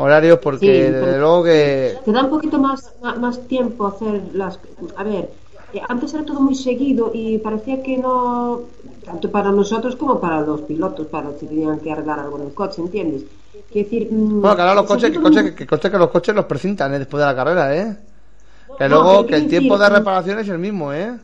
[0.02, 1.98] Horarios porque Sí, desde luego que...
[2.04, 4.60] Te da un poquito más, más, más tiempo hacer las...
[4.96, 5.30] A ver,
[5.74, 8.62] eh, antes era todo muy seguido y parecía que no...
[9.06, 12.54] Tanto para nosotros como para los pilotos, para si tenían que arreglar algo en el
[12.54, 13.24] coche, ¿entiendes?
[13.72, 14.12] Quiero decir...
[14.12, 17.00] mm, Bueno, que ahora los coches, que, coche, que, que los coches los precintan ¿eh?
[17.00, 17.98] después de la carrera, ¿eh?
[18.78, 21.18] Que No, luego pero que el tiempo de reparación es el mismo, ¿eh?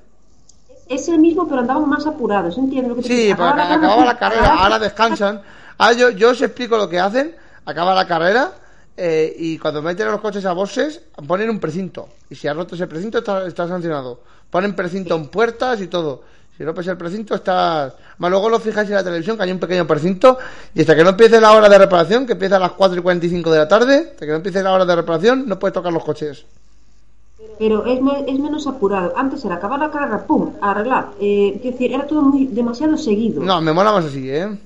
[0.90, 2.90] Es el mismo, pero andaban más apurados, ¿entiendes?
[2.90, 5.42] Lo que Sí, porque Acababa la carrera, ahora descansan.
[5.78, 7.36] Ahora yo, yo os explico lo que hacen.
[7.66, 8.52] Acaba la carrera
[8.98, 12.10] eh, y cuando meten los coches a boxes ponen un precinto.
[12.30, 14.20] Y si ha roto ese precinto está, está sancionado.
[14.50, 16.24] Ponen precinto en puertas y todo.
[16.58, 17.94] Si rompes el precinto estás...
[18.18, 20.40] Más luego lo fijáis en la televisión que hay un pequeño precinto
[20.74, 23.02] y hasta que no empiece la hora de reparación, que empieza a las 4 y
[23.04, 25.94] 45 de la tarde, hasta que no empiece la hora de reparación no puedes tocar
[25.94, 26.46] los coches.
[27.60, 29.14] Pero es, me- es menos apurado.
[29.16, 31.10] Antes era acabar la carrera, pum, arreglar.
[31.20, 33.44] Eh, quiero decir, era todo muy demasiado seguido.
[33.44, 34.58] No, me mola más así, ¿eh?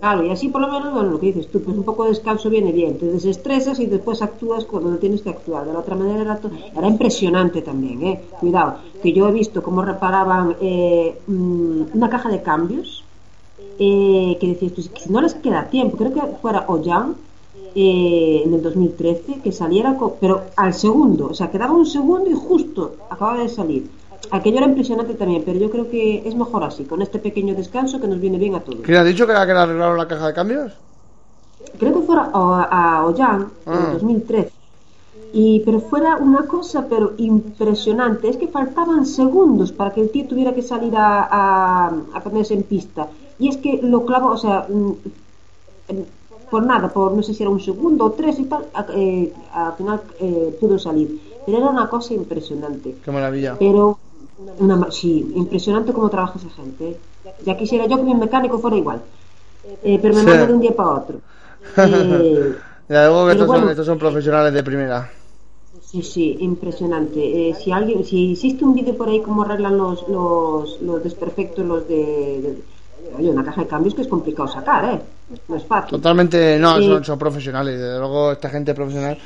[0.00, 2.10] Claro, y así por lo menos, bueno, lo que dices tú, pues un poco de
[2.10, 2.98] descanso viene bien.
[2.98, 5.64] Te desestresas y después actúas cuando tienes que actuar.
[5.66, 6.40] De la otra manera
[6.74, 8.28] era, impresionante también, ¿eh?
[8.40, 13.08] Cuidado, que yo he visto cómo reparaban eh, mm, una caja de cambios,
[13.78, 17.16] eh, que decías, que si no les queda tiempo, creo que fuera Ollán,
[17.74, 22.30] eh, en el 2013, que saliera, co- pero al segundo, o sea, quedaba un segundo
[22.30, 23.90] y justo acababa de salir.
[24.30, 28.00] Aquello era impresionante también, pero yo creo que es mejor así, con este pequeño descanso
[28.00, 28.80] que nos viene bien a todos.
[28.82, 30.72] ¿Quién ha dicho que era que le arreglaron la caja de cambios?
[31.78, 33.86] creo que fuera a, a Ollán en Ah.
[33.86, 34.52] el 2013
[35.32, 40.26] Y, pero fuera una cosa pero impresionante, es que faltaban segundos para que el tío
[40.26, 43.08] tuviera que salir a, a, a ponerse en pista.
[43.38, 44.92] Y es que lo clavó, o sea, mm,
[45.88, 46.04] em,
[46.50, 49.72] por nada, por no sé si era un segundo o tres y tal, eh, al
[49.74, 51.18] final eh, pudo salir.
[51.46, 52.96] Pero era una cosa impresionante.
[53.02, 53.56] Qué maravilla.
[53.58, 53.98] Pero,
[54.58, 56.88] una, sí, impresionante cómo trabaja esa gente.
[56.90, 57.00] ¿eh?
[57.44, 59.02] Ya quisiera yo que mi mecánico fuera igual.
[59.84, 60.26] Eh, pero me Sí.
[60.26, 61.20] manda de un día para otro.
[61.78, 62.54] Eh,
[62.88, 65.10] Ya que estos, son, estos son profesionales de primera.
[65.80, 67.48] Sí, sí, impresionante.
[67.50, 71.64] Eh, si alguien, si existe un vídeo por ahí cómo arreglan los, los, los desperfectos,
[71.64, 71.94] los de,
[72.42, 72.62] de-
[73.18, 75.00] oye, una caja de cambios que es complicado sacar, ¿eh?
[75.48, 75.90] No es fácil.
[75.90, 76.86] Totalmente, no, Sí.
[76.86, 79.18] son, son profesionales, desde luego esta gente es profesional.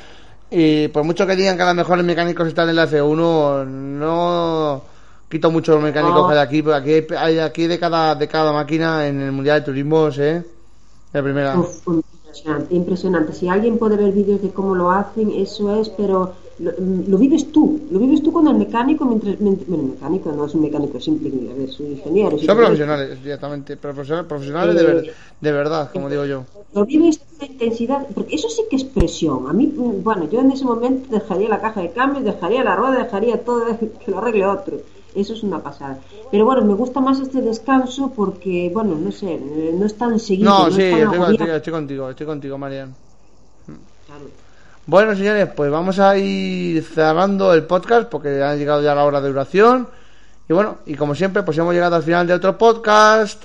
[0.49, 3.65] Y por mucho que digan que a lo mejor los mecánicos están en la F1,
[3.65, 4.81] no
[5.29, 6.27] quito mucho los mecánicos No.
[6.27, 9.59] que hay aquí, porque aquí hay aquí de cada, de cada máquina en el Mundial
[9.61, 10.45] de Turismos, ¿eh?
[11.13, 11.57] De primera.
[11.59, 13.33] Uf, impresionante, impresionante.
[13.33, 17.17] Si alguien puede ver vídeos de cómo lo hacen, eso es, pero lo, mm, lo
[17.17, 17.79] vives tú.
[17.91, 20.99] Lo vives tú con el mecánico, mientras, mientras- bueno, el mecánico no es un mecánico
[20.99, 22.37] simple, a ver, es un ingeniero.
[22.37, 26.43] Son profesionales, directamente, profesionales, profesionales de, ver- de verdad, como digo yo.
[26.73, 29.47] Lo vives la intensidad, porque eso sí que es presión.
[29.47, 32.75] A mí, mm, bueno, yo en ese momento dejaría la caja de cambios, dejaría la
[32.75, 33.65] rueda, dejaría todo,
[34.05, 34.77] que lo arregle otro.
[35.17, 35.97] Eso es una pasada.
[36.29, 40.19] Pero bueno, me gusta más este descanso porque, bueno, no sé, eh, no es tan
[40.19, 40.51] seguido.
[40.51, 42.93] No, no sí, estoy, contigo, estoy contigo, estoy contigo, Marian.
[44.05, 44.25] Claro.
[44.85, 49.19] Bueno, señores, pues vamos a ir cerrando el podcast porque ha llegado ya la hora
[49.19, 49.87] de duración.
[50.47, 53.43] Y bueno, y como siempre, pues hemos llegado al final de otro podcast.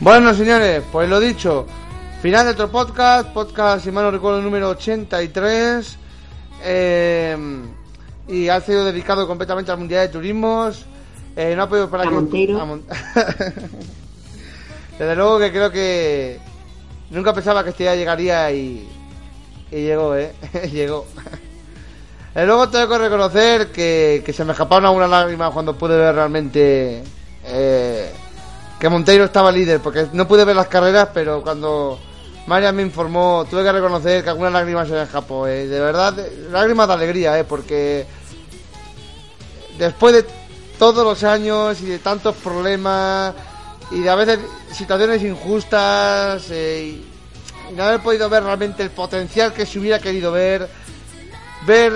[0.00, 1.66] Bueno, señores, pues lo dicho.
[2.22, 5.96] Final de otro podcast, podcast, si mal no recuerdo, número 83.
[6.64, 7.36] eh,
[8.28, 10.84] y ha sido dedicado completamente al Mundial de Turismos.
[11.36, 12.60] Eh, no ha podido parar A que- Monteiro.
[12.60, 12.84] a Mon-
[14.98, 16.40] Desde luego que creo que
[17.10, 18.88] nunca pensaba que este día llegaría y,
[19.70, 20.32] y llegó, ¿eh?
[20.72, 21.06] llegó.
[22.34, 26.14] Y luego tengo que reconocer que, que se me escaparon algunas lágrimas cuando pude ver
[26.14, 27.02] realmente
[27.44, 27.87] eh,
[28.78, 31.98] que Monteiro estaba líder, porque no pude ver las carreras, pero cuando
[32.46, 35.46] Marian me informó, tuve que reconocer que algunas lágrimas se me escapó.
[35.46, 35.66] eh.
[35.66, 36.16] De verdad,
[36.50, 38.06] lágrimas de alegría, eh, porque
[39.78, 40.24] después de
[40.78, 43.34] todos los años y de tantos problemas
[43.90, 44.38] y de a veces
[44.72, 47.00] situaciones injustas eh,
[47.70, 50.68] y no haber podido ver realmente el potencial que se hubiera querido ver,
[51.66, 51.92] ver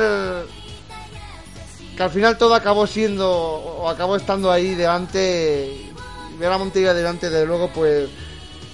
[1.97, 5.92] que al final todo acabó siendo o acabó estando ahí delante
[6.33, 8.09] y ver a Montilla delante de luego pues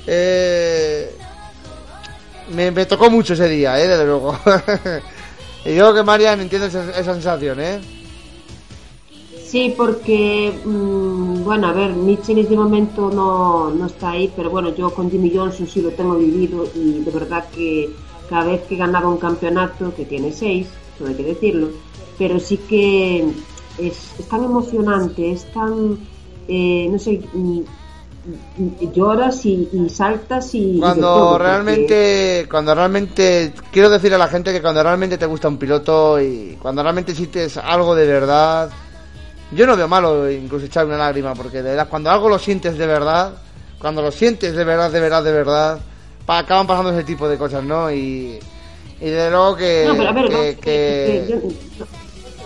[0.06, 1.14] eh,
[2.54, 4.38] me, tocó mucho ese día eh desde luego.
[5.64, 7.80] Y yo creo que Marian entiende esa, sensación eh.
[9.44, 14.74] Sí, porque, mm, bueno, a ver, Michelis de momento no, no está ahí, pero bueno,
[14.74, 17.90] yo con Jimmy Johnson sí lo tengo vivido y de verdad que
[18.28, 21.68] cada vez que ganaba un campeonato, que tiene seis, eso hay que decirlo,
[22.18, 23.26] pero sí que
[23.78, 23.96] es
[24.28, 25.98] tan emocionante, es tan,
[26.48, 27.60] eh, no sé, mm,
[28.94, 30.78] lloras y, y saltas y...
[30.80, 35.48] cuando porque- realmente cuando realmente quiero decir a la gente que cuando realmente te gusta
[35.48, 38.68] un piloto y cuando realmente sientes algo de verdad
[39.52, 42.76] yo no veo malo incluso echar una lágrima porque de verdad cuando algo lo sientes
[42.76, 43.32] de verdad
[43.78, 45.78] cuando lo sientes de verdad de verdad de verdad
[46.26, 48.38] pa- acaban pasando ese tipo de cosas no y
[49.00, 51.26] y de luego que No, pero a ver, que- no, que- que- que
[51.78, 51.86] yo-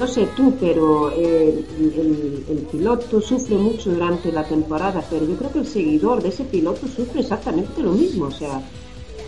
[0.03, 5.37] no, sé tú, pero eh, el, el piloto sufre mucho durante la temporada, pero yo
[5.37, 8.27] creo que el seguidor de ese piloto sufre exactamente lo mismo.
[8.27, 8.61] O sea,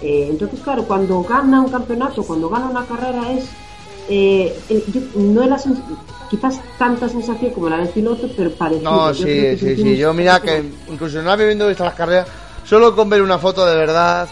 [0.03, 3.45] eh, entonces, claro, cuando gana un campeonato, cuando gana una carrera, es.
[4.09, 5.59] eh, el- yo- no es la
[6.29, 8.91] quizás tanta sensación como la del piloto, pero parecido.
[8.91, 9.97] No, sí, sí, sí.
[9.97, 12.27] Yo mira que incluso no habiendo visto las carreras,
[12.67, 14.29] solo con ver una foto de verdad.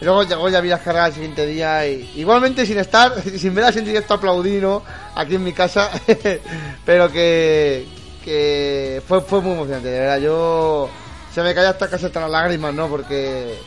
[0.00, 3.54] Y luego llegó ya vi las carreras el siguiente día y igualmente sin estar, sin
[3.54, 4.82] ver en directo aplaudí, ¿no?
[5.14, 5.90] Aquí en mi casa,
[6.84, 7.86] pero que,
[8.24, 10.18] que fue, fue muy emocionante, de verdad.
[10.18, 10.90] Yo
[11.34, 12.88] se me caía hasta casi hasta las lágrimas, ¿no?
[12.88, 13.58] Porque,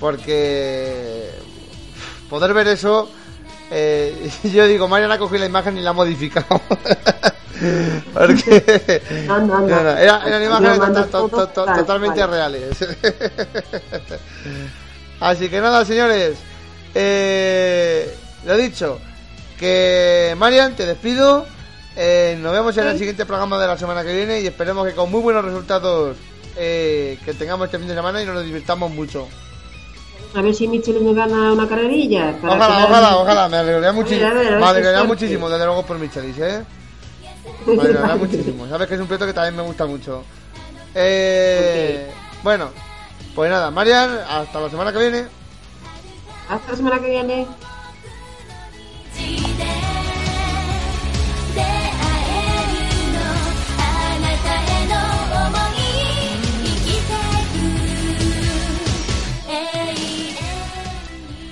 [0.00, 1.30] porque
[2.28, 3.08] poder ver eso,
[3.70, 6.60] eh, yo digo, Mariana ha cogido la imagen y la ha modificado.
[8.14, 9.66] Porque No, no, no.
[9.66, 12.68] no, no, era- eran imágenes to- to- to- totalmente reales.
[15.20, 16.36] Así que nada, señores.
[16.94, 18.14] Eh,
[18.44, 18.98] lo dicho,
[19.58, 21.46] que Marian, te despido.
[21.96, 24.94] Eh, nos vemos en el siguiente programa de la semana que viene y esperemos que
[24.94, 26.16] con muy buenos resultados
[26.56, 29.26] eh, que tengamos este fin de semana y nos divirtamos mucho.
[30.34, 32.36] A ver si Michel me gana una carrerilla.
[32.40, 34.26] para Ojalá, quedar- ojalá, ojalá, me alegraría muchísimo.
[34.26, 36.62] a ver, a ver Me alegraría muchísimo, desde luego, por Michelis, ¿eh?
[37.66, 38.68] Me alegraría muchísimo.
[38.68, 40.22] Sabes que es un proyecto que también me gusta mucho.
[40.94, 42.08] Eh,
[42.44, 42.70] Bueno,
[43.38, 45.24] pues nada, Marian, hasta la semana que viene.
[46.48, 47.46] Hasta la semana que viene.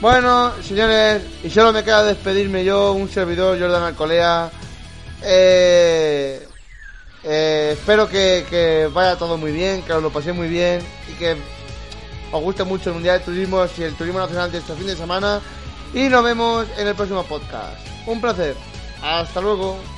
[0.00, 4.50] Bueno, señores, y solo me queda despedirme yo, un servidor, Jordan Alcolea.
[5.22, 6.48] Eh,
[7.22, 11.36] eh espero que, vaya todo muy bien, que os lo paséis muy bien y que
[12.36, 14.96] os guste mucho el Mundial de Turismo y el Turismo Nacional de este fin de
[14.96, 15.40] semana.
[15.94, 17.78] Y nos vemos en el próximo podcast.
[18.06, 18.56] Un placer.
[19.02, 19.95] Hasta luego.